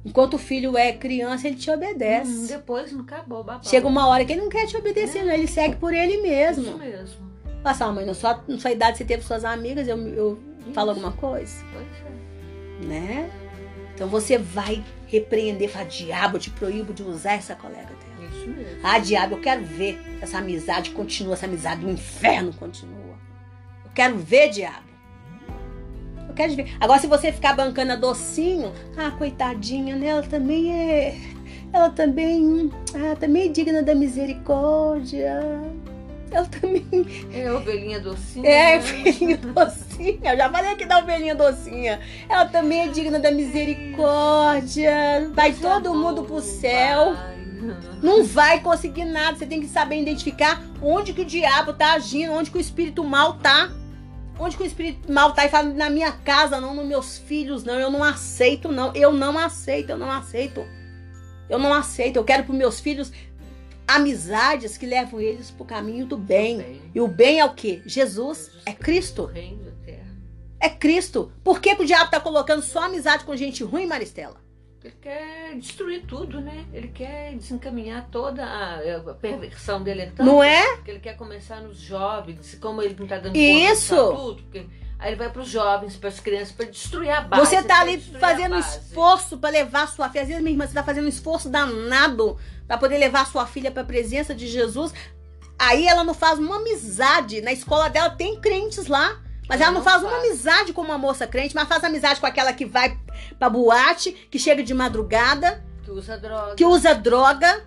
Enquanto 0.05 0.35
o 0.35 0.39
filho 0.39 0.77
é 0.77 0.93
criança, 0.93 1.47
ele 1.47 1.55
te 1.55 1.71
obedece. 1.71 2.29
Hum, 2.29 2.47
depois 2.49 2.91
não 2.91 3.03
acabou, 3.03 3.45
babado. 3.45 3.69
Chega 3.69 3.87
uma 3.87 4.09
hora 4.09 4.25
que 4.25 4.33
ele 4.33 4.41
não 4.41 4.49
quer 4.49 4.67
te 4.67 4.77
obedecer, 4.77 5.25
não. 5.25 5.33
Ele 5.33 5.47
segue 5.47 5.77
por 5.77 5.95
ele 5.95 6.23
mesmo. 6.23 6.65
Isso 6.65 6.79
mesmo. 6.79 7.33
Passar, 7.63 7.93
mãe, 7.93 8.05
na 8.05 8.15
sua, 8.15 8.43
na 8.49 8.59
sua 8.59 8.73
idade 8.73 8.99
você 8.99 9.05
teve 9.05 9.23
suas 9.23 9.45
amigas, 9.45 9.87
eu, 9.87 9.97
eu 10.09 10.39
falo 10.75 10.91
alguma 10.91 11.13
coisa, 11.13 11.65
Pois 11.73 11.87
é. 11.87 12.85
né? 12.85 13.31
Então 13.95 14.09
você 14.09 14.39
vai 14.39 14.85
repreender, 15.07 15.69
falar, 15.69 15.85
diabo, 15.85 16.37
eu 16.37 16.41
te 16.41 16.51
proíbo 16.51 16.93
de 16.93 17.05
usar 17.05 17.35
essa 17.35 17.55
colega. 17.55 17.98
Isso 18.39 18.49
mesmo. 18.49 18.79
Ah, 18.83 18.99
diabo, 18.99 19.35
eu 19.35 19.41
quero 19.41 19.65
ver 19.65 19.95
se 19.95 20.23
essa 20.23 20.39
amizade 20.39 20.91
continua, 20.91 21.35
essa 21.35 21.47
amizade 21.47 21.81
do 21.81 21.91
inferno 21.91 22.53
continua. 22.53 23.17
Eu 23.85 23.91
quero 23.95 24.19
ver, 24.19 24.51
diabo. 24.51 24.89
Eu 26.29 26.35
quero 26.35 26.55
ver. 26.55 26.77
Agora, 26.79 27.01
se 27.01 27.07
você 27.07 27.33
ficar 27.33 27.55
bancando 27.55 27.93
a 27.93 27.97
docinho, 27.97 28.73
ah, 28.97 29.11
coitadinha, 29.11 29.97
né? 29.97 30.07
Ela 30.07 30.23
também 30.23 30.73
é. 30.73 31.17
Ela 31.73 31.91
também. 31.91 32.71
Ah, 32.95 33.17
também 33.17 33.47
é 33.47 33.49
digna 33.49 33.83
da 33.83 33.95
misericórdia. 33.95 35.41
Ela 36.31 36.47
também. 36.47 36.87
É 37.33 37.51
ovelhinha 37.51 38.01
docinha. 38.01 38.49
É, 38.49 38.73
né? 38.73 38.79
ovelhinha 38.79 39.37
docinha. 39.55 40.33
Eu 40.33 40.37
já 40.37 40.51
falei 40.51 40.73
aqui 40.73 40.85
da 40.85 40.99
ovelhinha 40.99 41.35
docinha. 41.35 42.01
Ela 42.29 42.47
também 42.47 42.83
é 42.83 42.89
digna 42.89 43.19
da 43.19 43.31
misericórdia. 43.31 45.31
Vai 45.33 45.53
todo 45.55 45.95
mundo 45.95 46.25
pro 46.25 46.41
céu. 46.41 47.15
Vai. 47.15 47.38
Não 48.03 48.25
vai 48.25 48.61
conseguir 48.61 49.05
nada. 49.05 49.37
Você 49.37 49.47
tem 49.47 49.61
que 49.61 49.67
saber 49.67 50.01
identificar 50.01 50.63
onde 50.83 51.13
que 51.13 51.23
o 51.23 51.25
diabo 51.25 51.73
tá 51.73 51.93
agindo, 51.93 52.33
onde 52.33 52.51
que 52.51 52.59
o 52.59 52.61
espírito 52.61 53.05
mal 53.05 53.35
tá. 53.35 53.71
Onde 54.39 54.57
que 54.57 54.63
o 54.63 54.67
espírito 54.67 55.13
mal 55.13 55.33
tá 55.33 55.45
e 55.45 55.49
fala 55.49 55.71
na 55.71 55.91
minha 55.91 56.13
casa, 56.13 56.61
não, 56.61 56.75
nos 56.75 56.87
meus 56.87 57.19
filhos, 57.19 57.65
não. 57.65 57.75
Eu 57.75 57.91
não 57.91 58.05
aceito, 58.05 58.71
não. 58.71 58.95
Eu 58.95 59.13
não 59.13 59.37
aceito, 59.37 59.91
eu 59.91 59.99
não 59.99 60.11
aceito. 60.11 60.65
Eu 61.49 61.59
não 61.59 61.75
aceito. 61.75 62.17
Eu 62.17 62.25
quero 62.25 62.45
para 62.45 62.55
meus 62.55 62.79
filhos 62.79 63.11
amizades 63.87 64.77
que 64.77 64.87
levam 64.87 65.21
eles 65.21 65.51
pro 65.51 65.65
caminho 65.65 66.07
do 66.07 66.17
bem. 66.17 66.59
Bem. 66.59 66.83
E 66.95 67.01
o 67.01 67.09
bem 67.09 67.41
é 67.41 67.45
o 67.45 67.55
quê? 67.55 67.83
Jesus. 67.87 68.51
É 68.67 68.71
O 68.71 68.75
Cristo. 68.77 69.31
É 70.61 70.69
Cristo. 70.69 71.33
Por 71.43 71.61
que, 71.61 71.75
que 71.75 71.83
o 71.83 71.87
diabo 71.87 72.11
tá 72.11 72.21
colocando 72.21 72.63
só 72.63 72.85
amizade 72.85 73.25
com 73.25 73.35
gente 73.37 73.65
ruim, 73.65 73.87
Maristela? 73.87 74.37
Ele 74.83 74.95
quer 75.01 75.57
destruir 75.57 76.05
tudo, 76.07 76.41
né? 76.41 76.65
Ele 76.73 76.89
quer 76.89 77.35
desencaminhar 77.35 78.09
toda 78.11 78.45
a, 78.45 78.77
a 79.11 79.15
perversão 79.15 79.83
dele. 79.83 80.03
É 80.03 80.07
tanto 80.07 80.25
Não 80.25 80.43
é? 80.43 80.77
Que 80.79 80.93
ele 80.93 81.01
quer 81.01 81.17
começar 81.17 81.61
nos 81.61 81.79
jovens, 81.79 82.57
como 82.61 82.81
ele 82.81 82.97
não 82.99 83.07
tá 83.07 83.19
dando 83.19 83.37
Isso. 83.37 83.97
conta 83.97 84.11
de 84.11 84.17
tudo, 84.23 84.43
porque 84.43 84.67
aí 84.99 85.11
ele 85.11 85.17
vai 85.17 85.31
para 85.31 85.43
os 85.43 85.49
jovens, 85.49 85.97
para 85.97 86.09
as 86.09 86.21
crianças, 86.21 86.53
para 86.53 86.67
destruir 86.67 87.11
a 87.11 87.21
base. 87.23 87.45
Você 87.45 87.57
tá 87.57 87.63
pra 87.63 87.81
ali 87.81 88.01
fazendo 88.01 88.55
base. 88.55 88.79
esforço 88.79 89.37
para 89.39 89.51
levar 89.51 89.89
sua 89.89 90.09
filha. 90.11 90.23
Às 90.23 90.29
vezes, 90.29 90.43
minha 90.43 90.55
irmã, 90.55 90.67
você 90.67 90.75
tá 90.75 90.85
fazendo 90.85 91.07
um 91.07 91.09
esforço 91.09 91.51
danado 91.51 92.39
para 92.69 92.79
poder 92.79 92.99
levar 92.99 93.27
sua 93.27 93.47
filha 93.47 93.73
para 93.73 93.83
a 93.83 93.87
presença 93.87 94.33
de 94.33 94.47
Jesus. 94.47 94.95
Aí 95.59 95.89
ela 95.89 96.05
não 96.05 96.15
faz 96.15 96.39
uma 96.39 96.57
amizade. 96.57 97.41
Na 97.41 97.53
escola 97.53 97.91
dela 97.91 98.11
tem 98.11 98.41
crentes 98.41 98.87
lá. 98.87 99.21
Mas 99.49 99.61
ela 99.61 99.71
não 99.73 99.79
Não 99.79 99.85
faz 99.85 100.03
uma 100.03 100.11
faz. 100.11 100.25
amizade 100.25 100.73
com 100.73 100.83
uma 100.83 100.99
moça 100.99 101.27
crente, 101.27 101.55
mas 101.55 101.67
faz 101.69 101.83
amizade 101.83 102.21
com 102.21 102.27
aquela 102.27 102.53
que 102.53 102.67
vai 102.67 102.99
pra 103.39 103.49
boate, 103.49 104.13
que 104.31 104.39
chega 104.39 104.63
de 104.63 104.75
madrugada, 104.75 105.65
Que 105.85 105.91
usa 105.91 106.19
droga. 106.19 106.55
que 106.55 106.65
usa 106.65 106.95
droga, 106.95 107.67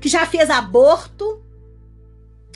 que 0.00 0.08
já 0.08 0.26
fez 0.26 0.50
aborto. 0.50 1.42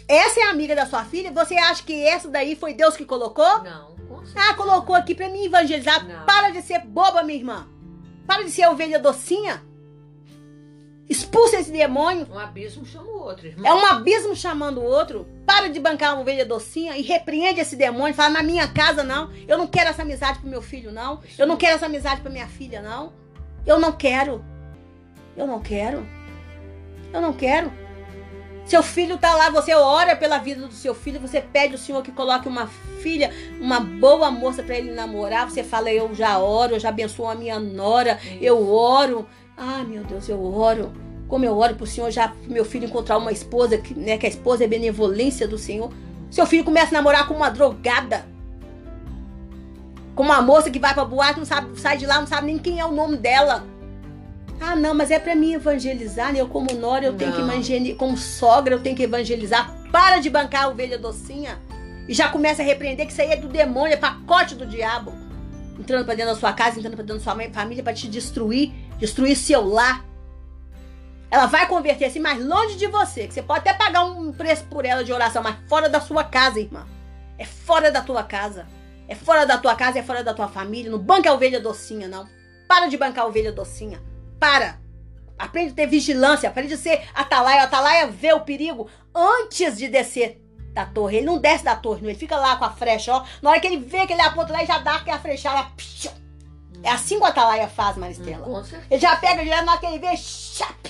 Essa 0.07 0.41
é 0.41 0.43
a 0.45 0.51
amiga 0.51 0.75
da 0.77 0.85
sua 0.85 1.05
filha? 1.05 1.33
Você 1.33 1.55
acha 1.57 1.83
que 1.83 2.05
essa 2.07 2.29
daí 2.29 2.55
foi 2.55 2.75
Deus 2.75 2.97
que 2.97 3.05
colocou? 3.05 3.63
Não. 3.63 3.93
Ah, 4.37 4.55
colocou 4.55 4.95
aqui 4.95 5.15
pra 5.15 5.29
me 5.29 5.47
evangelizar. 5.47 6.07
Não. 6.07 6.27
Para 6.27 6.51
de 6.51 6.61
ser 6.63 6.81
boba, 6.81 7.23
minha 7.23 7.39
irmã. 7.39 7.67
Para 8.27 8.43
de 8.45 8.51
ser 8.51 8.67
ovelha 8.69 8.99
docinha. 8.99 9.63
Expulsa 11.09 11.57
esse 11.57 11.71
demônio. 11.71 12.27
Um 12.31 12.39
abismo 12.39 12.87
chama 12.87 13.09
o 13.09 13.21
outro, 13.21 13.47
irmão. 13.47 13.67
É 13.67 13.75
um 13.75 13.87
abismo 13.87 14.35
chamando 14.35 14.81
o 14.81 14.85
outro. 14.85 15.27
Para 15.45 15.69
de 15.69 15.79
bancar 15.79 16.15
uma 16.15 16.23
ovelha 16.23 16.47
docinha 16.47 16.97
e 16.97 17.03
repreende 17.03 17.61
esse 17.61 17.77
demônio. 17.77 18.15
Fala, 18.15 18.31
na 18.31 18.43
minha 18.43 18.67
casa 18.69 19.03
não. 19.03 19.31
Eu 19.47 19.59
não 19.59 19.67
quero 19.67 19.91
essa 19.91 20.03
amizade 20.03 20.39
pro 20.39 20.49
meu 20.49 20.63
filho, 20.63 20.93
não. 20.93 21.21
Eu 21.37 21.47
não 21.47 21.57
quero 21.57 21.75
essa 21.75 21.87
amizade 21.87 22.21
pra 22.21 22.31
minha 22.31 22.47
filha, 22.47 22.81
não. 22.81 23.13
Eu 23.67 23.79
não 23.79 23.93
quero. 23.93 24.45
Eu 25.37 25.47
não 25.47 25.61
quero. 25.61 26.07
Eu 27.13 27.21
não 27.21 27.33
quero. 27.33 27.73
Seu 28.65 28.83
filho 28.83 29.19
tá 29.19 29.35
lá, 29.35 29.51
você 29.51 29.75
ora 29.75 30.15
pela 30.15 30.39
vida 30.39 30.67
do 30.67 30.73
seu 30.73 30.95
filho, 30.95 31.21
você 31.21 31.41
pede 31.41 31.75
ao 31.75 31.79
Senhor 31.79 32.01
que 32.03 32.13
coloque 32.13 32.47
uma 32.47 32.69
filha, 33.03 33.33
uma 33.61 33.81
boa 33.81 34.31
moça 34.31 34.63
pra 34.63 34.79
ele 34.79 34.93
namorar. 34.93 35.51
Você 35.51 35.65
fala, 35.65 35.93
eu 35.93 36.15
já 36.15 36.39
oro, 36.39 36.77
eu 36.77 36.81
já 36.81 36.91
abençoo 36.91 37.27
a 37.27 37.35
minha 37.35 37.59
nora, 37.59 38.21
eu 38.41 38.69
oro. 38.69 39.29
Ah, 39.57 39.85
meu 39.85 40.05
Deus, 40.05 40.29
eu 40.29 40.43
oro. 40.43 40.93
Como 41.29 41.45
eu 41.45 41.57
oro 41.57 41.75
pro 41.75 41.87
Senhor 41.87 42.11
já 42.11 42.33
meu 42.47 42.65
filho 42.65 42.87
encontrar 42.87 43.17
uma 43.17 43.33
esposa, 43.33 43.79
que, 43.79 43.95
né, 43.95 44.19
que 44.19 44.27
a 44.27 44.29
esposa 44.29 44.65
é 44.65 44.67
benevolência 44.67 45.49
do 45.49 45.57
Senhor. 45.57 45.91
Seu 46.31 46.47
filho 46.47 46.65
começa 46.65 46.89
a 46.89 46.93
namorar 46.93 47.27
com 47.27 47.35
uma 47.35 47.51
drogada. 47.51 48.27
Com 50.15 50.23
uma 50.23 50.43
moça 50.43 50.71
que 50.71 50.79
vai 50.79 50.93
pra 50.93 51.05
boate, 51.05 51.39
não 51.39 51.47
sabe, 51.47 51.81
sai 51.81 51.97
de 51.97 52.07
lá, 52.07 52.21
não 52.21 52.27
sabe 52.27 52.47
nem 52.47 52.59
quem 52.59 52.81
é 52.81 52.85
o 52.85 52.93
nome 52.93 53.17
dela. 53.17 53.65
Ah, 54.61 54.77
não, 54.77 54.95
mas 54.95 55.11
é 55.11 55.19
pra 55.19 55.35
mim 55.35 55.55
evangelizar, 55.55 56.33
né? 56.33 56.41
Eu 56.41 56.49
como 56.49 56.73
nora, 56.75 57.05
eu 57.05 57.15
tenho 57.15 57.33
que 57.33 57.41
evangelizar, 57.41 57.97
como 57.97 58.17
sogra, 58.17 58.75
eu 58.75 58.81
tenho 58.81 58.95
que 58.95 59.03
evangelizar. 59.03 59.75
Para 59.91 60.19
de 60.19 60.31
bancar 60.31 60.65
a 60.65 60.69
ovelha 60.69 60.99
docinha. 60.99 61.59
E 62.09 62.15
já 62.15 62.29
começa 62.29 62.63
a 62.63 62.65
repreender 62.65 63.07
que 63.07 63.13
isso 63.13 63.23
aí 63.23 63.31
é 63.31 63.37
do 63.37 63.49
demônio, 63.49 63.95
é 63.95 63.97
pacote 63.97 64.55
do 64.55 64.67
diabo. 64.67 65.13
Entrando 65.83 66.05
pra 66.05 66.15
dentro 66.15 66.33
da 66.33 66.39
sua 66.39 66.53
casa, 66.53 66.79
entrando 66.79 66.95
pra 66.95 67.03
dentro 67.03 67.19
da 67.19 67.25
sua 67.25 67.35
mãe- 67.35 67.53
família 67.53 67.83
pra 67.83 67.93
te 67.93 68.07
destruir, 68.07 68.73
destruir 68.99 69.35
seu 69.35 69.67
lar. 69.67 70.05
Ela 71.29 71.47
vai 71.47 71.67
converter 71.67 72.05
assim 72.05 72.21
mais 72.21 72.41
longe 72.45 72.77
de 72.77 72.87
você, 72.87 73.27
que 73.27 73.35
você 73.35 73.43
pode 73.43 73.69
até 73.69 73.75
pagar 73.75 74.05
um 74.05 74.33
preço 74.33 74.65
por 74.67 74.85
ela 74.85 75.03
de 75.03 75.13
oração, 75.13 75.43
mas 75.43 75.57
fora 75.69 75.89
da 75.89 76.01
sua 76.01 76.23
casa, 76.23 76.61
irmã. 76.61 76.87
É 77.37 77.45
fora 77.45 77.91
da 77.91 78.01
tua 78.01 78.23
casa. 78.23 78.69
É 79.09 79.17
fora 79.17 79.45
da 79.45 79.59
tua 79.59 79.75
casa, 79.75 79.99
é 79.99 80.03
fora 80.05 80.23
da 80.23 80.33
tua 80.33 80.47
família. 80.47 80.89
Não 80.89 81.01
banca 81.01 81.29
a 81.29 81.35
ovelha 81.35 81.59
docinha, 81.61 82.07
não. 82.07 82.29
Para 82.69 82.87
de 82.87 82.97
bancar 82.97 83.25
a 83.25 83.27
ovelha 83.27 83.51
docinha. 83.51 84.01
Para. 84.39 84.79
Aprende 85.37 85.73
a 85.73 85.75
ter 85.75 85.89
vigilância, 85.89 86.49
aprende 86.49 86.75
a 86.75 86.79
ser 86.79 87.03
atalaia. 87.13 87.65
Atalaia 87.65 88.07
vê 88.07 88.33
o 88.33 88.41
perigo 88.41 88.89
antes 89.13 89.77
de 89.77 89.89
descer 89.89 90.41
da 90.73 90.87
torre. 90.87 91.19
Ele 91.19 91.27
não 91.27 91.39
desce 91.39 91.65
da 91.65 91.77
torre, 91.77 92.01
não. 92.03 92.09
Ele 92.11 92.19
fica 92.19 92.37
lá 92.37 92.57
com 92.57 92.65
a 92.65 92.71
frecha, 92.71 93.15
ó. 93.15 93.25
Na 93.41 93.51
hora 93.51 93.61
que 93.61 93.67
ele 93.67 93.79
vê 93.79 94.07
que 94.07 94.13
ele 94.13 94.23
aponta 94.23 94.53
lá, 94.53 94.59
ele 94.61 94.67
já 94.67 94.79
dá 94.79 94.97
aquela 94.97 95.19
frechada. 95.19 95.67
É 96.85 96.91
assim 96.91 97.17
que 97.17 97.23
o 97.23 97.27
atalaia 97.27 97.69
faz, 97.69 97.97
Maristela. 97.97 98.45
Com 98.45 98.57
certeza. 98.65 98.87
Ele 98.91 99.01
já 99.01 99.15
pega 99.17 99.45
direto 99.45 99.65
na 99.65 99.73
hora 99.73 99.81
que 99.81 99.87
ele 99.87 99.99
vê, 100.01 100.17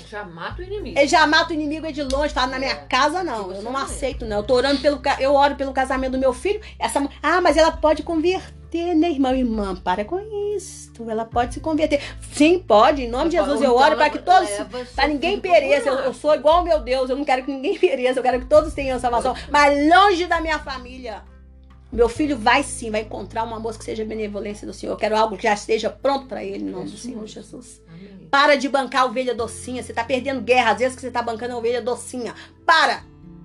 Já 0.08 0.24
mata 0.24 0.62
o 0.62 0.64
inimigo. 0.64 0.98
ele 0.98 1.08
já 1.08 1.26
mata 1.26 1.50
o 1.50 1.52
inimigo 1.54 1.86
é 1.86 1.92
de 1.92 2.02
longe, 2.02 2.32
fala, 2.32 2.46
na 2.52 2.58
minha 2.58 2.70
É. 2.72 2.74
casa 2.86 3.22
não, 3.22 3.52
eu 3.52 3.60
não 3.62 3.78
é. 3.78 3.82
aceito 3.82 4.24
não. 4.24 4.38
Eu 4.38 4.42
tô 4.42 4.54
orando 4.54 4.80
pelo, 4.80 5.00
eu 5.18 5.34
oro 5.34 5.54
pelo 5.54 5.72
casamento 5.72 6.12
do 6.12 6.18
meu 6.18 6.32
filho. 6.32 6.60
Essa, 6.78 7.06
ah, 7.22 7.40
mas 7.42 7.58
ela 7.58 7.72
pode 7.72 8.02
converter, 8.02 8.54
né, 8.78 9.10
irmão? 9.10 9.34
Irmã, 9.34 9.76
para 9.76 10.04
com 10.04 10.18
isso. 10.56 10.92
Ela 11.08 11.24
pode 11.24 11.54
se 11.54 11.60
converter. 11.60 12.00
Sim, 12.32 12.58
pode. 12.58 13.02
Em 13.02 13.08
nome 13.08 13.30
de 13.30 13.36
Jesus 13.36 13.60
eu 13.60 13.72
Então, 13.72 13.76
oro 13.76 13.96
para 13.96 14.10
que 14.10 14.18
todos, 14.18 14.48
seu 14.48 14.66
para 14.94 15.08
ninguém 15.08 15.40
pereça. 15.40 15.88
Eu, 15.88 15.96
eu 15.96 16.14
sou 16.14 16.34
igual 16.34 16.58
ao 16.58 16.64
meu 16.64 16.80
Deus. 16.80 17.10
Eu 17.10 17.16
não 17.16 17.24
quero 17.24 17.44
que 17.44 17.52
ninguém 17.52 17.76
pereça. 17.78 18.18
Eu 18.18 18.22
quero 18.22 18.40
que 18.40 18.46
todos 18.46 18.72
tenham 18.72 18.98
salvação. 18.98 19.34
Mas 19.50 19.88
longe 19.88 20.26
da 20.26 20.40
minha 20.40 20.58
família. 20.58 21.22
Meu 21.92 22.08
filho 22.08 22.38
vai 22.38 22.62
sim, 22.62 22.90
vai 22.90 23.02
encontrar 23.02 23.44
uma 23.44 23.60
moça 23.60 23.78
que 23.78 23.84
seja 23.84 24.02
benevolência 24.02 24.66
do 24.66 24.72
Senhor. 24.72 24.94
Eu 24.94 24.96
quero 24.96 25.14
algo 25.14 25.36
que 25.36 25.42
já 25.42 25.52
esteja 25.52 25.90
pronto 25.90 26.26
para 26.26 26.42
ele, 26.42 26.64
em 26.64 26.70
nome 26.70 26.88
do 26.88 26.96
Senhor. 26.96 27.26
Jesus. 27.26 27.82
Amém. 27.86 28.28
Para 28.30 28.56
de 28.56 28.66
bancar 28.66 29.02
a 29.02 29.04
ovelha 29.04 29.34
docinha. 29.34 29.82
Você 29.82 29.92
tá 29.92 30.02
perdendo 30.02 30.40
guerra. 30.40 30.70
Às 30.70 30.78
vezes 30.78 30.94
que 30.96 31.02
você 31.02 31.10
tá 31.10 31.20
bancando 31.20 31.52
a 31.52 31.58
ovelha 31.58 31.82
docinha. 31.82 32.34
Para! 32.64 33.04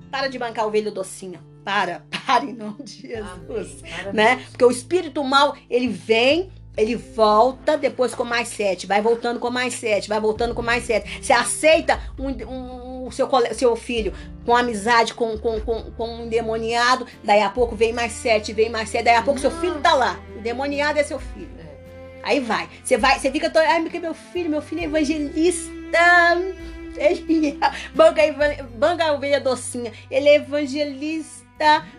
Para 0.10 0.30
de 0.30 0.40
bancar 0.40 0.64
a 0.64 0.68
ovelha 0.68 0.90
docinha. 0.90 1.42
Para. 1.68 2.04
Para 2.26 2.46
em 2.46 2.54
nome 2.54 2.82
de 2.84 3.02
Jesus. 3.10 3.84
Amém. 4.02 4.14
Né? 4.14 4.46
Porque 4.52 4.64
o 4.64 4.72
espírito 4.72 5.22
mal, 5.24 5.54
ele 5.70 5.88
vem, 5.90 6.50
ele 6.78 6.96
volta 6.96 7.78
depois 7.78 8.16
com 8.16 8.24
mais 8.24 8.48
sete. 8.48 8.88
Vai 8.88 9.02
voltando 9.02 9.38
com 9.40 9.50
mais 9.50 9.74
sete. 9.74 10.08
Vai 10.08 10.20
voltando 10.20 10.54
com 10.54 10.62
mais 10.62 10.86
sete. 10.86 11.22
Você 11.22 11.34
aceita 11.34 12.00
um, 12.18 12.30
um- 12.30 12.88
o 13.08 13.12
seu, 13.12 13.30
seu 13.54 13.76
filho 13.76 14.14
com 14.46 14.56
amizade 14.56 15.14
com, 15.14 15.38
com, 15.38 15.60
com, 15.62 15.92
com 15.92 16.08
um 16.10 16.26
endemoniado. 16.26 17.06
Daí 17.24 17.42
a 17.42 17.50
pouco 17.50 17.76
vem 17.76 17.92
mais 17.94 18.12
sete, 18.14 18.54
vem 18.54 18.70
mais 18.70 18.90
sete. 18.90 19.04
Daí 19.06 19.16
a 19.16 19.22
pouco 19.22 19.40
seu 19.40 19.52
filho 19.52 19.80
tá 19.82 19.94
lá. 19.94 20.20
O 20.36 20.40
endemoniado 20.40 21.00
é 21.00 21.04
seu 21.04 21.20
filho. 21.20 21.50
É. 21.60 22.20
Aí 22.24 22.40
vai. 22.40 22.70
Você 22.84 22.98
vai, 22.98 23.20
você 23.20 23.30
fica 23.32 23.50
todo. 23.50 23.64
Ai, 23.64 23.82
porque 23.82 24.00
meu 24.00 24.14
filho, 24.14 24.50
meu 24.50 24.62
filho 24.62 24.82
é 24.82 24.86
evangelista. 24.86 25.72
Ele 26.98 27.58
banca, 27.96 28.22
a 28.22 28.28
evan- 28.28 28.66
banca 28.76 29.06
a 29.06 29.14
ovelha 29.14 29.40
docinha. 29.40 29.92
Ele 30.12 30.28
é 30.30 30.36
evangelista. 30.36 31.47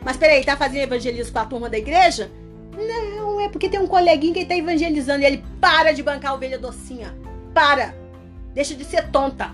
Mas 0.04 0.16
peraí, 0.16 0.44
tá 0.44 0.56
fazendo 0.56 0.82
evangelismo 0.82 1.32
com 1.32 1.38
a 1.38 1.44
turma 1.44 1.68
da 1.70 1.78
igreja? 1.78 2.30
Não, 2.76 3.40
é 3.40 3.48
porque 3.48 3.68
tem 3.68 3.80
um 3.80 3.86
coleguinha 3.86 4.32
que 4.34 4.44
tá 4.44 4.56
evangelizando 4.56 5.22
e 5.22 5.26
ele 5.26 5.44
para 5.60 5.92
de 5.92 6.02
bancar 6.02 6.30
a 6.30 6.34
ovelha 6.34 6.58
docinha. 6.58 7.14
Para. 7.52 7.94
Deixa 8.54 8.74
de 8.74 8.84
ser 8.84 9.08
tonta. 9.10 9.50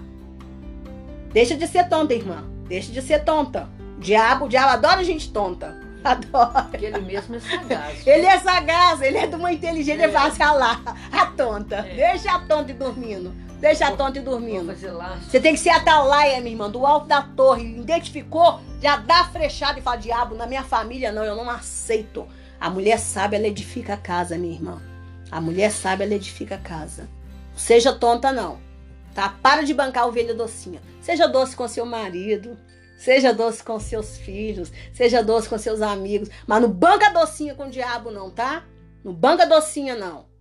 Deixa 1.33 1.57
de 1.57 1.67
ser 1.67 1.89
tonta, 1.89 2.15
irmã. 2.15 2.45
Deixa 2.69 2.93
de 2.93 3.01
ser 3.03 3.25
tonta. 3.25 3.69
O 3.97 4.01
diabo, 4.01 4.45
o 4.45 4.49
diabo 4.49 4.71
adora 4.73 5.03
gente 5.05 5.31
tonta. 5.33 5.83
Adoro. 6.05 6.69
Porque 6.71 6.85
ele 6.85 6.99
mesmo 7.01 7.37
é 7.37 7.41
sagaz. 7.41 8.07
Ele 8.07 8.27
é 8.27 8.39
sagaz, 8.39 9.01
ele 9.01 9.17
é 9.17 9.27
de 9.27 9.35
uma 9.37 9.51
inteligência, 9.51 10.03
É. 10.03 10.05
ele 10.05 10.13
faz 10.13 10.37
calar 10.37 10.83
a 11.11 11.27
tonta. 11.27 11.77
É. 11.77 11.95
Deixa 11.95 12.31
a 12.31 12.41
tonta 12.41 12.73
ir 12.73 12.75
dormindo. 12.75 13.33
Deixa 13.65 13.87
a 13.87 13.97
tonta 13.97 14.21
dormindo. 14.21 14.75
Você 15.23 15.41
tem 15.41 15.55
que 15.55 15.59
ser 15.59 15.71
atalaia, 15.71 16.39
minha 16.39 16.53
irmã, 16.53 16.71
do 16.71 16.85
alto 16.85 17.07
da 17.07 17.23
torre. 17.23 17.79
Identificou, 17.79 18.61
já 18.79 18.99
dá 18.99 19.25
frechada 19.25 19.79
e 19.79 19.83
fala: 19.83 19.97
diabo, 19.97 20.35
na 20.35 20.47
minha 20.47 20.63
família 20.63 21.11
não, 21.11 21.25
eu 21.25 21.35
não 21.35 21.49
aceito. 21.49 22.29
A 22.61 22.69
mulher 22.69 22.99
sabe, 22.99 23.37
ela 23.37 23.47
edifica 23.47 23.95
a 23.95 23.97
casa, 23.97 24.37
minha 24.37 24.53
irmã. 24.53 24.83
A 25.31 25.41
mulher 25.41 25.71
sabe, 25.73 26.05
ela 26.05 26.13
edifica 26.13 26.57
a 26.57 26.59
casa. 26.59 27.05
Não 27.53 27.57
Seja 27.59 27.95
tonta, 27.95 28.31
não. 28.31 28.59
Tá? 29.15 29.35
Para 29.43 29.63
de 29.63 29.73
bancar 29.73 30.03
a 30.03 30.07
ovelha 30.09 30.35
docinha. 30.35 30.83
Seja 31.01 31.27
doce 31.27 31.57
com 31.57 31.67
seu 31.67 31.87
marido. 31.87 32.59
Seja 32.99 33.33
doce 33.33 33.65
com 33.65 33.81
seus 33.81 34.19
filhos. 34.19 34.71
Seja 34.93 35.23
doce 35.23 35.49
com 35.49 35.57
seus 35.57 35.81
amigos. 35.81 36.29
Mas 36.47 36.61
não 36.61 36.69
banca 36.69 37.09
docinha 37.09 37.55
com 37.55 37.65
o 37.69 37.71
diabo, 37.71 38.11
não, 38.11 38.29
tá? 38.29 38.63
Não 39.03 39.15
banca 39.15 39.47
docinha, 39.47 39.97
não. 39.97 40.34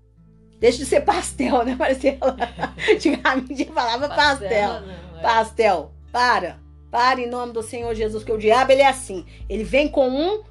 Deixa 0.64 0.78
de 0.78 0.86
ser 0.86 1.02
pastel, 1.02 1.66
né, 1.66 1.76
Marcela? 1.76 2.38
Antigamente 2.90 3.66
falava 3.66 4.08
pastel. 4.08 4.40
Pastela, 4.40 4.80
não, 4.80 5.20
é. 5.20 5.22
Pastel, 5.22 5.92
para. 6.10 6.58
Para 6.90 7.20
em 7.20 7.30
nome 7.30 7.52
do 7.52 7.62
Senhor 7.62 7.94
Jesus, 7.94 8.24
que 8.24 8.32
o 8.32 8.38
diabo 8.38 8.72
ele 8.72 8.82
é 8.82 8.88
assim. 8.88 9.26
Ele 9.50 9.66
vem 9.66 9.90
com 9.90 10.08
um, 10.08 10.42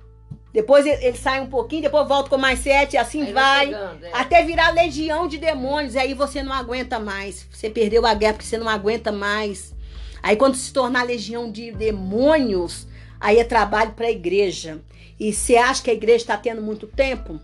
depois 0.53 0.85
ele, 0.85 1.17
sai 1.17 1.41
um 1.41 1.47
pouquinho, 1.47 1.81
depois 1.81 2.07
volta 2.07 2.29
com 2.29 2.37
mais 2.37 2.59
sete, 2.59 2.93
e 2.93 2.99
assim 2.99 3.23
Aí 3.23 3.33
vai. 3.33 3.67
pegando, 3.69 4.05
é. 4.05 4.11
Até 4.13 4.45
virar 4.45 4.69
legião 4.75 5.27
de 5.27 5.39
demônios. 5.39 5.97
Aí 5.97 6.13
você 6.13 6.43
não 6.43 6.53
aguenta 6.53 6.99
mais. 6.99 7.49
Você 7.51 7.71
perdeu 7.71 8.05
a 8.05 8.13
guerra 8.13 8.35
porque 8.35 8.47
você 8.47 8.59
não 8.59 8.69
aguenta 8.69 9.11
mais. 9.11 9.75
Aí 10.23 10.37
quando 10.37 10.57
se 10.57 10.75
tornar 10.75 11.05
legião 11.05 11.51
de 11.51 11.73
demônios, 11.73 12.87
aí 13.19 13.39
é 13.39 13.45
trabalho 13.45 13.93
para 13.93 14.09
a 14.09 14.11
igreja. 14.11 14.83
E 15.19 15.33
você 15.33 15.57
acha 15.57 15.83
que 15.83 15.91
a 15.91 15.95
igreja 15.95 16.19
está 16.19 16.37
tendo 16.37 16.61
muito 16.61 16.87
tempo? 16.87 17.41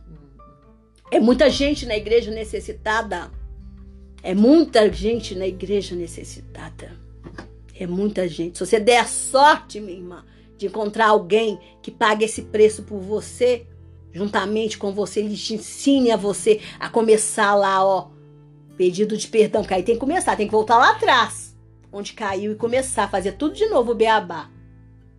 É 1.10 1.18
muita 1.18 1.48
gente 1.48 1.86
na 1.86 1.96
igreja 1.96 2.30
necessitada. 2.30 3.30
É 4.22 4.34
muita 4.34 4.92
gente 4.92 5.34
na 5.34 5.46
igreja 5.46 5.94
necessitada. 5.94 6.92
É 7.74 7.86
muita 7.86 8.28
gente. 8.28 8.58
Se 8.58 8.66
você 8.66 8.78
der 8.80 8.98
a 8.98 9.06
sorte, 9.06 9.80
minha 9.80 9.96
irmã, 9.96 10.24
de 10.56 10.66
encontrar 10.66 11.08
alguém 11.08 11.58
que 11.80 11.90
pague 11.90 12.24
esse 12.24 12.42
preço 12.42 12.82
por 12.82 12.98
você, 12.98 13.66
juntamente 14.12 14.76
com 14.76 14.92
você, 14.92 15.20
ele 15.20 15.36
te 15.36 15.54
ensine 15.54 16.10
a 16.10 16.16
você 16.16 16.60
a 16.78 16.88
começar 16.88 17.54
lá, 17.54 17.84
ó, 17.84 18.10
pedido 18.76 19.16
de 19.16 19.28
perdão. 19.28 19.62
Que 19.62 19.74
aí 19.74 19.82
tem 19.82 19.94
que 19.94 20.00
começar, 20.00 20.36
tem 20.36 20.46
que 20.46 20.52
voltar 20.52 20.76
lá 20.76 20.90
atrás, 20.90 21.56
onde 21.92 22.12
caiu, 22.12 22.52
e 22.52 22.56
começar 22.56 23.04
a 23.04 23.08
fazer 23.08 23.32
tudo 23.32 23.54
de 23.54 23.66
novo 23.66 23.92
o 23.92 23.94
beabá. 23.94 24.50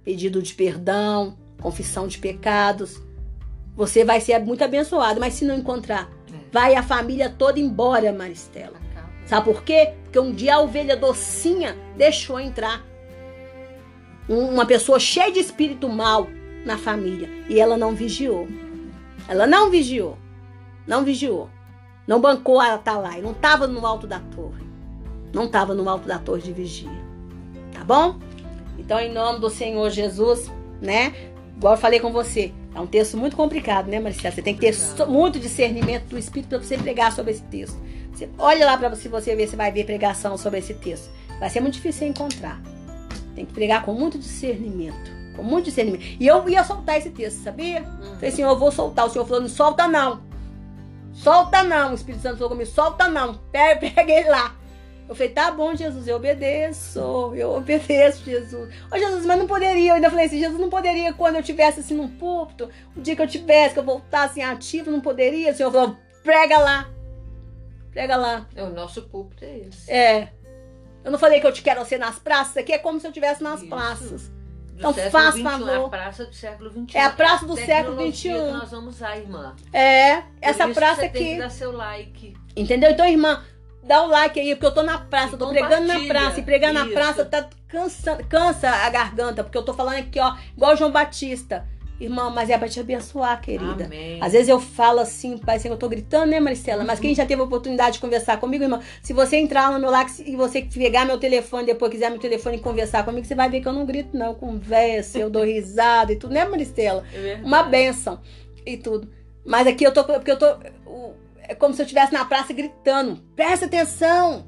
Pedido 0.04 0.41
de 0.41 0.54
perdão, 0.54 1.38
confissão 1.62 2.08
de 2.08 2.17
pecados. 2.17 3.02
Você 3.80 4.04
vai 4.04 4.20
ser 4.20 4.38
muito 4.39 4.62
abençoado, 4.62 5.22
mas 5.22 5.36
se 5.36 5.46
não 5.46 5.56
encontrar, 5.56 6.10
É. 6.34 6.36
vai 6.52 6.76
a 6.76 6.84
família 6.84 7.30
toda 7.30 7.62
embora, 7.62 8.12
Maristela. 8.12 8.78
Sabe 9.26 9.46
por 9.46 9.63
quê? 9.63 9.94
Porque 10.04 10.20
um 10.20 10.34
dia 10.34 10.56
a 10.56 10.60
ovelha 10.60 10.98
docinha 10.98 11.78
deixou 11.96 12.38
entrar 12.42 12.84
um- 14.28 14.50
uma 14.50 14.65
pessoa 14.65 15.00
cheia 15.00 15.32
de 15.32 15.39
espírito 15.39 15.88
mal 15.88 16.28
na 16.65 16.78
família 16.78 17.30
e 17.48 17.58
ela 17.58 17.78
não 17.78 17.94
vigiou. 17.96 18.50
Ela 19.30 19.48
não 19.48 19.70
vigiou. 19.70 20.18
Não 20.86 21.06
vigiou. 21.06 21.50
Não 22.06 22.20
bancou 22.20 22.60
a 22.60 22.74
atalaia. 22.74 23.22
Não 23.22 23.32
estava 23.32 23.65
no 23.65 23.86
alto 23.86 24.06
da 24.06 24.20
torre. 24.20 24.68
Não 25.34 25.46
estava 25.46 25.74
no 25.74 25.88
alto 25.88 26.06
da 26.06 26.20
torre 26.20 26.42
de 26.42 26.52
vigia. 26.52 26.89
Tá 27.72 27.84
bom? 27.86 28.18
Então, 28.78 29.00
em 29.00 29.13
nome 29.13 29.39
do 29.39 29.50
Senhor 29.50 29.89
Jesus, 29.89 30.52
né? 30.82 31.13
Igual 31.56 31.76
eu 31.76 31.80
falei 31.80 32.02
com 32.02 32.12
você, 32.12 32.52
é 32.74 32.80
um 32.80 32.88
texto 32.88 33.18
muito 33.18 33.36
complicado, 33.36 33.88
né, 33.88 34.00
Maricela? 34.00 34.34
Você 34.34 34.42
tem 34.42 34.56
que 34.56 34.62
ter 34.62 34.76
muito 35.08 35.40
discernimento 35.40 36.06
do 36.06 36.18
Espírito 36.18 36.50
para 36.50 36.60
você 36.60 36.78
pregar 36.78 37.12
sobre 37.12 37.32
esse 37.32 37.42
texto. 37.44 37.78
Você, 38.14 38.30
olha 38.38 38.66
lá 38.66 38.78
para 38.78 38.90
você, 38.90 39.10
você 39.10 39.36
ver 39.36 39.48
se 39.48 39.56
vai 39.56 39.72
ver 39.72 39.86
pregação 39.86 40.38
sobre 40.38 40.60
esse 40.60 40.74
texto. 40.74 41.10
Vai 41.40 41.50
ser 41.50 41.62
muito 41.62 41.76
difícil 41.76 42.08
encontrar. 42.08 42.62
Tem 43.36 43.46
que 43.46 43.54
pregar 43.54 43.84
com 43.84 43.94
muito 43.94 44.20
discernimento. 44.20 45.12
Com 45.36 45.44
muito 45.44 45.66
discernimento. 45.66 46.04
E 46.20 46.28
eu 46.28 46.48
ia 46.48 46.64
soltar 46.64 46.98
esse 46.98 47.10
texto, 47.10 47.44
sabia? 47.44 47.82
Hum. 47.82 48.16
Falei, 48.16 48.32
Senhor, 48.32 48.50
eu 48.50 48.60
vou 48.60 48.72
soltar. 48.72 49.08
O 49.08 49.10
Senhor 49.10 49.26
falou, 49.26 49.42
não 49.42 49.50
solta 49.50 49.88
não. 49.88 50.22
Solta 51.14 51.64
não. 51.64 51.92
O 51.92 51.96
Espírito 51.96 52.22
Santo 52.22 52.38
falou 52.38 52.50
comigo, 52.50 52.70
solta 52.70 53.08
não. 53.08 53.36
Pega, 53.52 53.80
pega 53.96 54.12
ele 54.12 54.30
lá. 54.30 54.56
Eu 55.10 55.15
falei, 55.15 55.32
tá 55.32 55.50
bom, 55.50 55.76
Jesus, 55.76 56.08
eu 56.08 56.17
obedeço. 56.17 57.00
Eu 57.36 57.54
obedeço, 57.56 58.24
Jesus. 58.24 58.72
Ô, 58.93 58.98
Jesus, 58.98 59.26
mas 59.26 59.39
não 59.39 59.48
poderia. 59.48 59.89
Eu 59.89 59.95
ainda 59.95 60.08
falei 60.08 60.28
assim, 60.28 60.38
Jesus, 60.38 60.60
não 60.60 60.69
poderia 60.69 61.12
quando 61.13 61.38
eu 61.38 61.41
tivesse 61.41 61.80
assim 61.80 61.95
num 61.95 62.08
púlpito. 62.08 62.69
O 62.95 63.02
dia 63.02 63.15
que 63.15 63.22
eu 63.24 63.28
tivesse, 63.28 63.74
que 63.74 63.80
eu 63.80 63.84
voltasse 63.84 64.39
em 64.39 64.43
ativo, 64.43 64.91
não 64.91 65.02
poderia. 65.02 65.52
O 65.52 65.56
Senhor 65.56 65.72
falou, 65.72 65.98
prega 66.24 66.60
lá. 66.60 66.88
Prega 67.91 68.15
lá. 68.15 68.48
É, 68.56 68.63
o 68.63 68.69
nosso 68.69 69.02
púlpito 69.10 69.43
é 69.43 69.58
esse. 69.58 69.91
É. 69.91 70.30
Eu 71.04 71.12
não 71.12 71.17
falei 71.17 71.41
que 71.41 71.48
eu 71.48 71.52
te 71.52 71.63
quero 71.63 71.84
ser 71.86 71.98
nas 71.98 72.19
praças. 72.19 72.56
Aqui 72.58 72.72
é 72.72 72.78
como 72.78 73.00
se 73.00 73.08
eu 73.08 73.10
estivesse 73.10 73.41
nas 73.41 73.62
Isso. 73.62 73.69
praças. 73.69 74.28
Do 74.28 74.78
Então, 74.78 74.93
faz 74.93 75.34
21, 75.34 75.50
favor. 75.50 75.69
É 75.69 75.76
a 75.76 75.89
praça 75.89 76.26
do 76.26 76.36
século 76.36 76.69
XXI. 76.69 76.98
É 76.98 77.04
a 77.04 77.10
praça 77.10 77.45
do 77.48 77.56
século 77.56 78.12
XXI. 78.12 78.30
que 78.30 78.52
nós 78.52 78.69
vamos 78.69 78.95
usar, 78.95 79.17
irmã. 79.17 79.56
É, 79.74 80.24
essa 80.39 80.67
praça 80.67 81.02
você 81.02 81.10
tem 81.10 81.24
aqui. 81.24 81.34
que 81.34 81.39
dar 81.39 81.50
seu 81.50 81.72
like. 81.72 82.34
Entendeu? 82.56 82.91
Então, 82.91 83.08
irmã, 83.08 83.43
dá 83.84 84.04
o 84.04 84.08
like 84.08 84.39
aí, 84.39 84.54
porque 84.56 84.65
eu 84.68 84.74
tô 84.74 84.84
na 84.84 84.98
praça, 84.98 85.38
tô 85.38 85.50
pregando 85.50 85.88
na 85.88 86.00
praça. 86.08 86.39
E 86.39 86.44
pregar 86.44 86.74
na 86.74 86.86
praça 86.88 87.26
tá 87.26 87.50
cansa, 87.68 88.18
cansa 88.30 88.70
a 88.70 88.89
garganta, 88.89 89.44
porque 89.44 89.58
eu 89.58 89.63
tô 89.63 89.74
falando 89.74 89.98
aqui, 90.00 90.20
ó, 90.20 90.36
igual 90.56 90.76
João 90.76 90.92
Batista. 90.92 91.65
Irmã, 92.02 92.30
mas 92.30 92.50
é 92.50 92.58
pra 92.58 92.70
te 92.70 92.80
abençoar, 92.80 93.42
querida. 93.42 93.84
Amém. 93.84 94.20
Às 94.22 94.32
vezes 94.32 94.48
eu 94.48 94.58
falo 94.58 95.02
assim, 95.02 95.38
que 95.38 95.68
eu 95.68 95.76
tô 95.76 95.89
gritando, 95.89 96.28
né, 96.28 96.39
Maricela? 96.39 96.86
Mas 96.86 96.98
quem 96.98 97.13
já 97.13 97.26
teve 97.26 97.42
a 97.42 97.44
oportunidade 97.44 97.96
de 97.96 98.00
conversar 98.00 98.39
comigo, 98.39 98.63
irmã, 98.63 98.80
se 99.04 99.12
você 99.12 99.36
entrar 99.36 99.70
no 99.70 99.80
meu 99.80 99.92
like 99.92 100.24
e 100.26 100.34
você 100.34 100.62
pegar 100.62 101.04
meu 101.04 101.18
telefone, 101.18 101.65
depois 101.65 101.92
quiser 101.92 102.10
meu 102.10 102.18
telefone 102.18 102.56
e 102.56 102.60
conversar 102.62 103.04
comigo, 103.04 103.28
você 103.28 103.36
vai 103.36 103.50
ver 103.50 103.60
que 103.60 103.68
eu 103.68 103.74
não 103.74 103.86
grito, 103.86 104.15
não. 104.18 104.28
Eu 104.28 104.36
converso, 104.36 105.18
eu 105.18 105.30
dou 105.30 105.44
risada 105.44 106.13
e 106.13 106.15
tudo, 106.15 106.34
né, 106.34 106.46
Maricela? 106.46 107.04
É. 107.13 107.42
Uma 107.44 107.63
benção 107.63 108.22
e 108.65 108.78
tudo. 108.78 109.10
Mas 109.46 109.68
aqui 109.68 109.84
eu 109.84 109.92
tô, 109.92 110.06
porque 110.06 110.32
eu 110.32 110.39
tô, 110.39 110.56
o- 110.86 111.13
é 111.50 111.56
como 111.56 111.74
se 111.74 111.82
eu 111.82 111.84
estivesse 111.84 112.14
na 112.14 112.24
praça 112.24 112.54
gritando. 112.54 113.18
Presta 113.36 113.66
atenção! 113.66 114.46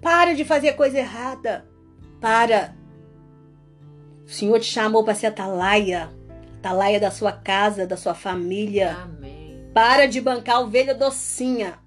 Para 0.00 0.34
de 0.34 0.42
fazer 0.42 0.72
coisa 0.72 0.98
errada. 0.98 1.66
Para. 2.18 2.74
O 4.24 4.30
Senhor 4.30 4.58
te 4.58 4.64
chamou 4.64 5.04
para 5.04 5.14
ser 5.14 5.26
atalaia. 5.26 6.08
Atalaia 6.58 6.98
da 6.98 7.10
sua 7.10 7.30
casa, 7.30 7.86
da 7.86 7.94
sua 7.94 8.14
família. 8.14 8.96
Amém. 9.02 9.68
Para 9.74 10.06
de 10.06 10.18
bancar 10.18 10.62
ovelha 10.62 10.94
docinha. 10.94 11.78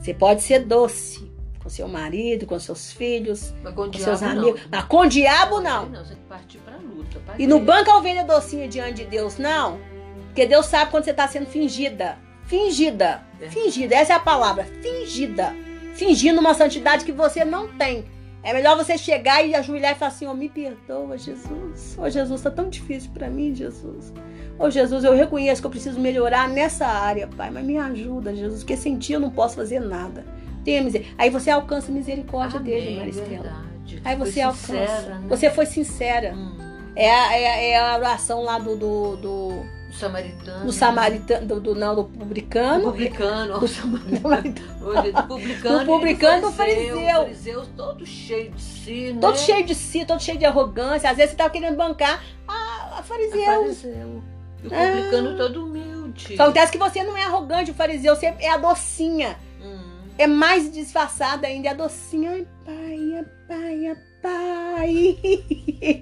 Você 0.00 0.12
pode 0.12 0.42
ser 0.42 0.64
doce 0.64 1.32
com 1.62 1.68
seu 1.68 1.86
marido, 1.86 2.44
com 2.44 2.58
seus 2.58 2.92
filhos, 2.92 3.54
com 3.62 3.72
com 3.72 3.92
seus 3.92 4.20
não. 4.20 4.30
amigos. 4.30 4.60
Mas 4.68 4.84
com 4.84 4.98
o 4.98 5.06
diabo 5.06 5.60
não. 5.60 5.88
Não, 5.88 6.04
você 6.04 6.14
tem 6.14 6.22
que 6.22 6.28
partir 6.28 6.58
pra 6.58 6.76
luta. 6.76 7.20
E 7.38 7.46
não 7.46 7.64
banca 7.64 7.92
a 7.92 7.98
ovelha 7.98 8.24
docinha 8.24 8.66
diante 8.66 9.04
de 9.04 9.10
Deus, 9.10 9.38
não. 9.38 9.78
Porque 10.26 10.44
Deus 10.44 10.66
sabe 10.66 10.90
quando 10.90 11.04
você 11.04 11.12
está 11.12 11.28
sendo 11.28 11.46
fingida. 11.46 12.18
Fingida. 12.48 13.22
É. 13.40 13.48
Fingida. 13.48 13.94
Essa 13.94 14.14
é 14.14 14.16
a 14.16 14.20
palavra. 14.20 14.64
Fingida. 14.82 15.54
Fingindo 15.94 16.40
uma 16.40 16.54
santidade 16.54 17.04
que 17.04 17.12
você 17.12 17.44
não 17.44 17.68
tem. 17.68 18.04
É 18.42 18.52
melhor 18.52 18.76
você 18.76 18.96
chegar 18.96 19.44
e 19.44 19.54
ajoelhar 19.54 19.92
e 19.92 19.94
falar 19.96 20.10
assim: 20.12 20.26
Ô, 20.26 20.34
me 20.34 20.48
perdoa, 20.48 21.18
Jesus. 21.18 21.96
Ô, 21.98 22.08
Jesus, 22.08 22.40
tá 22.40 22.50
tão 22.50 22.68
difícil 22.68 23.10
para 23.12 23.28
mim, 23.28 23.54
Jesus. 23.54 24.12
Ô, 24.58 24.70
Jesus, 24.70 25.04
eu 25.04 25.12
reconheço 25.14 25.60
que 25.60 25.66
eu 25.66 25.70
preciso 25.70 26.00
melhorar 26.00 26.48
nessa 26.48 26.86
área, 26.86 27.28
Pai. 27.36 27.50
Mas 27.50 27.64
me 27.64 27.76
ajuda, 27.76 28.34
Jesus. 28.34 28.60
Porque 28.62 28.76
sem 28.76 28.96
ti 28.96 29.12
eu 29.12 29.20
não 29.20 29.30
posso 29.30 29.56
fazer 29.56 29.80
nada. 29.80 30.24
Tenha 30.64 30.82
miser... 30.82 31.04
Aí 31.16 31.30
você 31.30 31.50
alcança 31.50 31.90
a 31.90 31.94
misericórdia 31.94 32.58
Amém, 32.60 32.72
dele, 32.72 32.96
Maristela. 32.98 33.28
verdade. 33.28 34.02
Aí 34.04 34.16
você 34.16 34.40
alcança. 34.40 34.66
sincera, 34.66 35.18
né? 35.18 35.26
Você 35.28 35.50
foi 35.50 35.66
sincera. 35.66 36.34
Hum, 36.34 36.56
É 36.94 37.10
a, 37.10 37.36
é, 37.36 37.46
a- 37.46 37.56
é 37.62 37.76
a 37.76 37.96
oração 37.96 38.42
lá 38.42 38.58
do, 38.58 38.76
do, 38.76 39.16
do, 39.16 39.62
o 39.88 39.92
samaritano. 39.92 40.64
do 40.66 40.72
samaritano, 40.72 41.46
do, 41.46 41.60
do- 41.60 41.74
não, 41.74 41.94
do 41.94 42.04
publicano. 42.04 42.84
publicano. 42.84 43.54
ó, 43.54 43.58
o 43.58 43.68
samaritano. 43.68 45.12
Do 45.12 45.22
publicano. 45.26 45.78
Do 45.80 45.86
publicano 45.86 46.42
do 46.48 46.52
fariseu. 46.52 47.00
fariseu 47.00 47.66
todo 47.76 48.04
cheio 48.06 48.50
de 48.50 48.60
si, 48.62 49.12
né? 49.12 49.20
Todo 49.20 49.38
cheio 49.38 49.64
de 49.64 49.74
si, 49.74 50.04
todo 50.04 50.22
cheio 50.22 50.38
de 50.38 50.44
arrogância. 50.44 51.10
Às 51.10 51.16
vezes 51.16 51.30
você 51.32 51.36
tá 51.36 51.48
querendo 51.50 51.76
bancar 51.76 52.22
a, 52.46 52.52
a 52.96 52.98
A 52.98 53.02
fariseu. 53.02 53.42
fariseu. 53.44 54.22
E 54.62 54.66
o 54.66 54.70
Ah. 54.74 54.88
publicano 54.96 55.36
todo 55.36 55.64
humilde. 55.64 56.36
Só 56.36 56.42
acontece 56.44 56.72
que 56.72 56.78
você 56.78 57.02
não 57.04 57.16
é 57.16 57.24
arrogante, 57.24 57.70
o 57.70 57.74
fariseu 57.74 58.14
você 58.16 58.26
é 58.40 58.50
a 58.50 58.56
docinha. 58.56 59.36
Hum. 59.62 59.78
É 60.18 60.26
mais 60.26 60.70
disfarçada 60.72 61.46
ainda, 61.46 61.68
é 61.68 61.70
a 61.70 61.74
docinha. 61.74 62.30
Ai, 62.32 62.46
pai, 62.66 63.14
ai, 63.16 63.24
pai, 63.48 63.86
ai, 63.86 63.96
pai. 64.20 65.18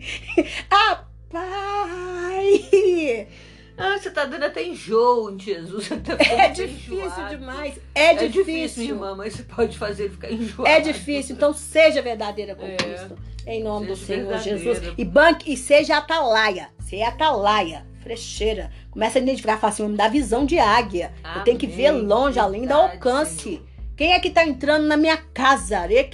Ah, 0.70 1.04
pai. 1.30 3.28
Ah, 3.78 3.98
você 3.98 4.10
tá 4.10 4.24
dando 4.24 4.44
até 4.44 4.64
enjoo 4.66 5.38
Jesus. 5.38 5.86
Você 5.88 5.96
tá 5.98 6.16
É 6.18 6.48
difícil 6.48 7.04
enjoado. 7.04 7.36
demais. 7.36 7.78
É, 7.94 8.06
É 8.06 8.14
difícil. 8.14 8.44
difícil, 8.44 8.84
irmã, 8.84 9.14
mas 9.14 9.34
você 9.34 9.42
pode 9.42 9.76
fazer 9.76 10.04
ele 10.04 10.12
ficar 10.12 10.32
enjoado. 10.32 10.66
É 10.68 10.80
difícil, 10.80 11.36
então 11.36 11.52
seja 11.52 12.00
verdadeira 12.00 12.54
com 12.54 12.64
É. 12.66 12.76
Cristo. 12.76 13.16
Em 13.46 13.62
nome 13.62 13.86
do 13.86 13.94
Seja 13.96 14.06
Senhor 14.06 14.28
verdadeira. 14.28 14.58
Jesus. 14.58 14.94
E 14.96 15.04
banque 15.04 15.52
e 15.52 15.56
seja 15.56 15.98
atalaia. 15.98 16.68
Seja 16.80 17.08
atalaia. 17.08 17.86
frecheira. 18.02 18.70
Começa 18.90 19.18
a 19.18 19.22
identificar, 19.22 19.58
fala 19.58 19.72
assim, 19.72 19.86
me 19.88 19.96
dá 19.96 20.06
visão 20.08 20.46
de 20.46 20.58
águia. 20.60 21.12
Amém. 21.24 21.38
Eu 21.38 21.44
tenho 21.44 21.58
que 21.58 21.66
ver 21.66 21.90
longe, 21.90 22.38
além 22.38 22.64
do 22.66 22.72
alcance. 22.72 23.42
Senhor. 23.42 23.62
Quem 23.96 24.12
é 24.12 24.20
que 24.20 24.30
tá 24.30 24.46
entrando 24.46 24.86
na 24.86 24.96
minha 24.96 25.16
casa? 25.16 25.86
Quem 25.88 26.04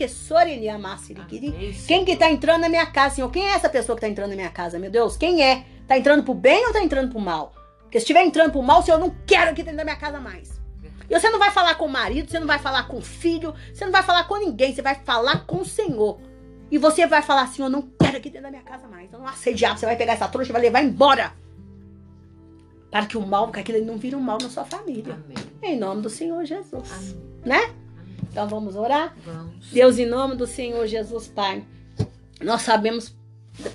que 2.05 2.09
Senhor. 2.13 2.17
tá 2.19 2.31
entrando 2.31 2.61
na 2.63 2.69
minha 2.69 2.87
casa, 2.87 3.17
Senhor? 3.17 3.31
Quem 3.31 3.45
é 3.47 3.53
essa 3.55 3.69
pessoa 3.69 3.95
que 3.97 4.01
tá 4.03 4.09
entrando 4.09 4.31
na 4.31 4.37
minha 4.37 4.49
casa, 4.51 4.79
meu 4.79 4.91
Deus? 4.91 5.17
Quem 5.17 5.43
é? 5.43 5.65
Tá 5.87 5.99
entrando 5.99 6.23
pro 6.23 6.35
bem 6.35 6.67
ou 6.67 6.73
tá 6.73 6.83
entrando 6.83 7.11
pro 7.11 7.21
mal? 7.21 7.53
Porque 7.83 7.99
se 7.99 8.05
estiver 8.05 8.25
entrando 8.25 8.53
pro 8.53 8.63
mal, 8.63 8.83
Senhor, 8.83 8.97
eu 8.97 9.07
não 9.07 9.15
quero 9.27 9.51
aqui 9.51 9.63
dentro 9.63 9.79
da 9.79 9.85
minha 9.85 9.97
casa 9.97 10.19
mais. 10.19 10.61
E 11.09 11.21
você 11.21 11.29
não 11.29 11.39
vai 11.39 11.51
falar 11.51 11.75
com 11.75 11.85
o 11.85 11.91
marido, 11.91 12.31
você 12.31 12.41
não 12.41 12.47
vai 12.47 12.59
falar 12.59 12.89
com 12.89 12.97
o 12.97 13.03
filho, 13.03 13.55
você 13.73 13.85
não 13.85 13.93
vai 13.93 14.03
falar 14.03 14.25
com 14.25 14.39
ninguém, 14.39 14.75
você 14.75 14.81
vai 14.81 14.95
falar 14.95 15.45
com 15.45 15.59
o 15.59 15.65
Senhor. 15.65 16.19
E 16.71 16.79
você 16.79 17.07
vai 17.07 17.21
falar 17.21 17.43
assim, 17.43 17.63
eu 17.63 17.69
não 17.69 17.83
quero 17.83 18.17
aqui 18.17 18.31
dentro 18.31 18.45
da 18.45 18.51
minha 18.51 18.63
casa 18.63 18.89
mais. 18.89 19.13
Eu 19.13 19.19
não 19.19 19.55
diabo, 19.55 19.79
você 19.79 19.85
vai 19.85 19.95
pegar 19.95 20.15
essa 20.15 20.27
trouxa 20.27 20.51
e 20.51 20.55
vai 20.55 20.63
levar 20.63 20.83
embora. 20.83 21.35
Para 22.91 23.05
que 23.05 23.19
o 23.19 23.27
mal, 23.27 23.45
porque 23.47 23.61
aquilo 23.61 23.85
não 23.85 23.99
vira 23.99 24.17
um 24.17 24.23
mal 24.23 24.39
na 24.41 24.49
sua 24.49 24.65
família. 24.65 25.15
Amém. 25.15 25.37
Em 25.63 25.79
nome 25.79 26.01
do 26.01 26.09
Senhor 26.09 26.43
Jesus. 26.47 26.91
Amém. 26.91 27.23
Né? 27.45 27.65
Amém. 27.65 28.17
Então 28.31 28.49
vamos 28.49 28.75
orar? 28.75 29.15
Vamos. 29.23 29.71
Deus, 29.71 29.99
em 29.99 30.07
nome 30.07 30.35
do 30.35 30.47
Senhor 30.47 30.87
Jesus, 30.87 31.29
Pai, 31.29 31.63
nós 32.41 32.63
sabemos 32.63 33.15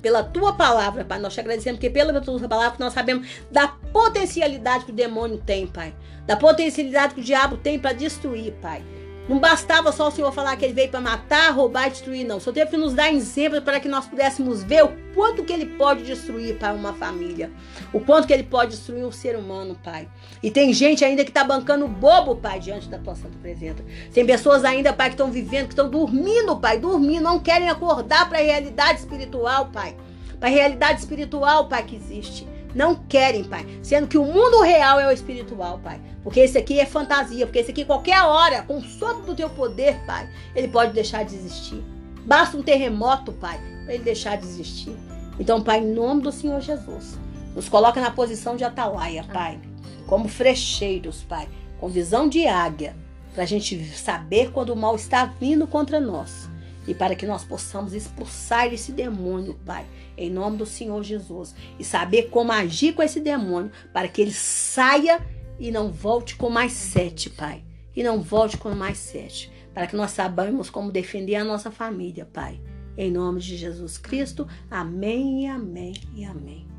pela 0.02 0.22
tua 0.22 0.52
palavra, 0.52 1.04
Pai, 1.04 1.18
nós 1.18 1.34
te 1.34 1.40
agradecemos 1.40 1.78
porque 1.78 1.90
pela 1.90 2.20
tua 2.20 2.48
palavra 2.48 2.76
nós 2.78 2.92
sabemos 2.92 3.28
da 3.50 3.68
potencialidade 3.68 4.84
que 4.84 4.90
o 4.90 4.94
demônio 4.94 5.38
tem, 5.38 5.66
Pai, 5.66 5.94
da 6.26 6.36
potencialidade 6.36 7.14
que 7.14 7.20
o 7.20 7.24
diabo 7.24 7.56
tem 7.56 7.78
para 7.78 7.92
destruir, 7.92 8.52
Pai. 8.60 8.84
Não 9.28 9.38
bastava 9.38 9.92
só 9.92 10.08
o 10.08 10.10
Senhor 10.10 10.32
falar 10.32 10.56
que 10.56 10.64
ele 10.64 10.72
veio 10.72 10.88
para 10.88 11.02
matar, 11.02 11.52
roubar 11.52 11.88
e 11.88 11.90
destruir, 11.90 12.24
não. 12.24 12.40
Senhor 12.40 12.54
teve 12.54 12.70
que 12.70 12.76
nos 12.78 12.94
dar 12.94 13.12
exemplo 13.12 13.60
para 13.60 13.78
que 13.78 13.86
nós 13.86 14.06
pudéssemos 14.06 14.62
ver 14.62 14.84
o 14.84 14.88
quanto 15.14 15.44
que 15.44 15.52
ele 15.52 15.66
pode 15.66 16.02
destruir, 16.04 16.58
Pai, 16.58 16.74
uma 16.74 16.94
família. 16.94 17.50
O 17.92 18.00
quanto 18.00 18.26
que 18.26 18.32
ele 18.32 18.44
pode 18.44 18.70
destruir 18.70 19.04
um 19.04 19.12
ser 19.12 19.36
humano, 19.36 19.76
Pai. 19.84 20.08
E 20.42 20.50
tem 20.50 20.72
gente 20.72 21.04
ainda 21.04 21.24
que 21.24 21.30
está 21.30 21.44
bancando 21.44 21.86
bobo, 21.86 22.36
Pai, 22.36 22.58
diante 22.58 22.88
da 22.88 22.98
tua 22.98 23.14
santa 23.14 23.36
presença. 23.42 23.84
Tem 24.14 24.24
pessoas 24.24 24.64
ainda, 24.64 24.94
Pai, 24.94 25.08
que 25.10 25.14
estão 25.14 25.30
vivendo, 25.30 25.66
que 25.66 25.72
estão 25.72 25.90
dormindo, 25.90 26.56
Pai, 26.56 26.78
dormindo, 26.78 27.22
não 27.22 27.38
querem 27.38 27.68
acordar 27.68 28.30
para 28.30 28.38
a 28.38 28.42
realidade 28.42 29.00
espiritual, 29.00 29.66
Pai. 29.66 29.94
Para 30.40 30.48
a 30.48 30.52
realidade 30.52 31.00
espiritual, 31.00 31.68
Pai, 31.68 31.82
que 31.82 31.96
existe. 31.96 32.48
Não 32.78 32.94
querem, 32.94 33.42
Pai. 33.42 33.66
Sendo 33.82 34.06
que 34.06 34.16
o 34.16 34.24
mundo 34.24 34.62
real 34.62 35.00
é 35.00 35.08
o 35.08 35.10
espiritual, 35.10 35.80
Pai. 35.80 36.00
Porque 36.22 36.38
esse 36.38 36.56
aqui 36.56 36.78
é 36.78 36.86
fantasia. 36.86 37.44
Porque 37.44 37.58
esse 37.58 37.72
aqui, 37.72 37.84
qualquer 37.84 38.22
hora, 38.22 38.62
com 38.62 38.78
o 38.78 38.84
sopro 38.84 39.24
do 39.24 39.34
teu 39.34 39.50
poder, 39.50 39.98
Pai, 40.06 40.30
ele 40.54 40.68
pode 40.68 40.92
deixar 40.92 41.24
de 41.24 41.34
existir. 41.34 41.82
Basta 42.24 42.56
um 42.56 42.62
terremoto, 42.62 43.32
Pai, 43.32 43.60
para 43.82 43.94
ele 43.94 44.04
deixar 44.04 44.36
de 44.36 44.46
existir. 44.46 44.96
Então, 45.40 45.60
Pai, 45.60 45.80
em 45.80 45.92
nome 45.92 46.22
do 46.22 46.30
Senhor 46.30 46.60
Jesus, 46.60 47.18
nos 47.52 47.68
coloca 47.68 48.00
na 48.00 48.12
posição 48.12 48.54
de 48.54 48.62
atalaia, 48.62 49.24
Pai. 49.24 49.58
Como 50.06 50.28
frecheiros, 50.28 51.24
Pai. 51.24 51.48
Com 51.80 51.88
visão 51.88 52.28
de 52.28 52.46
águia. 52.46 52.94
Para 53.34 53.42
a 53.42 53.46
gente 53.46 53.84
saber 53.86 54.52
quando 54.52 54.70
o 54.70 54.76
mal 54.76 54.94
está 54.94 55.24
vindo 55.24 55.66
contra 55.66 55.98
nós. 55.98 56.47
E 56.88 56.94
para 56.94 57.14
que 57.14 57.26
nós 57.26 57.44
possamos 57.44 57.92
expulsar 57.92 58.72
esse 58.72 58.90
demônio, 58.90 59.54
Pai 59.64 59.86
em 60.18 60.30
nome 60.30 60.56
do 60.56 60.66
Senhor 60.66 61.02
Jesus 61.02 61.54
e 61.78 61.84
saber 61.84 62.24
como 62.24 62.50
agir 62.50 62.92
com 62.92 63.02
esse 63.02 63.20
demônio 63.20 63.70
para 63.92 64.08
que 64.08 64.20
ele 64.20 64.32
saia 64.32 65.24
e 65.58 65.70
não 65.70 65.90
volte 65.90 66.36
com 66.36 66.50
mais 66.50 66.72
sete, 66.72 67.30
Pai. 67.30 67.64
E 67.94 68.02
não 68.02 68.20
volte 68.20 68.56
com 68.56 68.72
mais 68.74 68.98
sete, 68.98 69.50
para 69.74 69.86
que 69.86 69.96
nós 69.96 70.12
saibamos 70.12 70.70
como 70.70 70.92
defender 70.92 71.34
a 71.36 71.44
nossa 71.44 71.70
família, 71.70 72.28
Pai. 72.32 72.60
Em 72.96 73.10
nome 73.10 73.40
de 73.40 73.56
Jesus 73.56 73.98
Cristo, 73.98 74.46
amém, 74.70 75.48
amém 75.48 75.94
e 76.14 76.24
amém. 76.24 76.77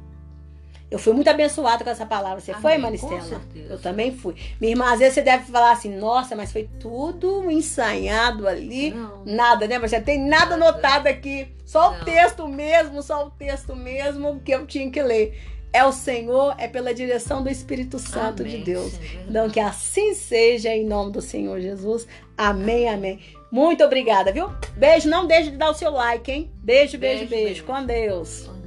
Eu 0.91 0.97
fui 0.97 1.13
muito 1.13 1.29
abençoada 1.29 1.83
com 1.83 1.89
essa 1.89 2.05
palavra. 2.05 2.39
Você 2.39 2.51
Amém, 2.51 2.61
foi, 2.61 2.75
com 2.75 2.81
Maristela? 2.81 3.21
certeza. 3.21 3.73
Eu 3.73 3.79
também 3.79 4.11
fui. 4.11 4.35
Minha 4.59 4.73
irmã, 4.73 4.91
às 4.91 4.99
vezes 4.99 5.13
você 5.13 5.21
deve 5.21 5.43
falar 5.51 5.71
assim, 5.71 5.95
nossa, 5.95 6.35
mas 6.35 6.51
foi 6.51 6.67
tudo 6.79 7.49
ensaiado 7.51 8.47
ali. 8.47 8.91
Não. 8.91 9.23
Nada, 9.23 9.67
né? 9.67 9.77
Mas 9.77 9.91
já 9.91 10.01
tem 10.01 10.19
nada 10.19 10.55
anotado 10.55 11.07
aqui. 11.07 11.47
Só 11.63 11.91
Não. 11.91 12.01
o 12.01 12.05
texto 12.05 12.47
mesmo, 12.47 13.03
só 13.03 13.27
o 13.27 13.29
texto 13.29 13.75
mesmo 13.75 14.39
que 14.43 14.51
eu 14.51 14.65
tinha 14.65 14.89
que 14.89 15.01
ler. 15.01 15.39
É 15.71 15.85
o 15.85 15.91
Senhor, 15.91 16.55
é 16.57 16.67
pela 16.67 16.91
direção 16.95 17.43
do 17.43 17.49
Espírito 17.49 17.99
Santo 17.99 18.41
Amém, 18.41 18.57
de 18.57 18.63
Deus. 18.63 18.91
Senhor, 18.91 19.01
verdade. 19.03 19.29
Então, 19.29 19.49
que 19.51 19.59
assim 19.59 20.15
seja, 20.15 20.69
em 20.69 20.83
nome 20.83 21.11
do 21.11 21.21
Senhor 21.21 21.59
Jesus. 21.61 22.07
Amém, 22.35 22.89
amém. 22.89 23.19
Muito 23.51 23.83
obrigada, 23.83 24.31
viu? 24.31 24.49
Beijo, 24.75 25.07
não 25.07 25.27
deixe 25.27 25.51
de 25.51 25.57
dar 25.57 25.69
o 25.69 25.73
seu 25.75 25.91
like, 25.91 26.31
hein? 26.31 26.51
Beijo, 26.55 26.97
beijo, 26.97 27.27
Beijo, 27.27 27.45
beijo. 27.45 27.63
Com 27.65 27.85
Deus. 27.85 28.47
Com 28.47 28.58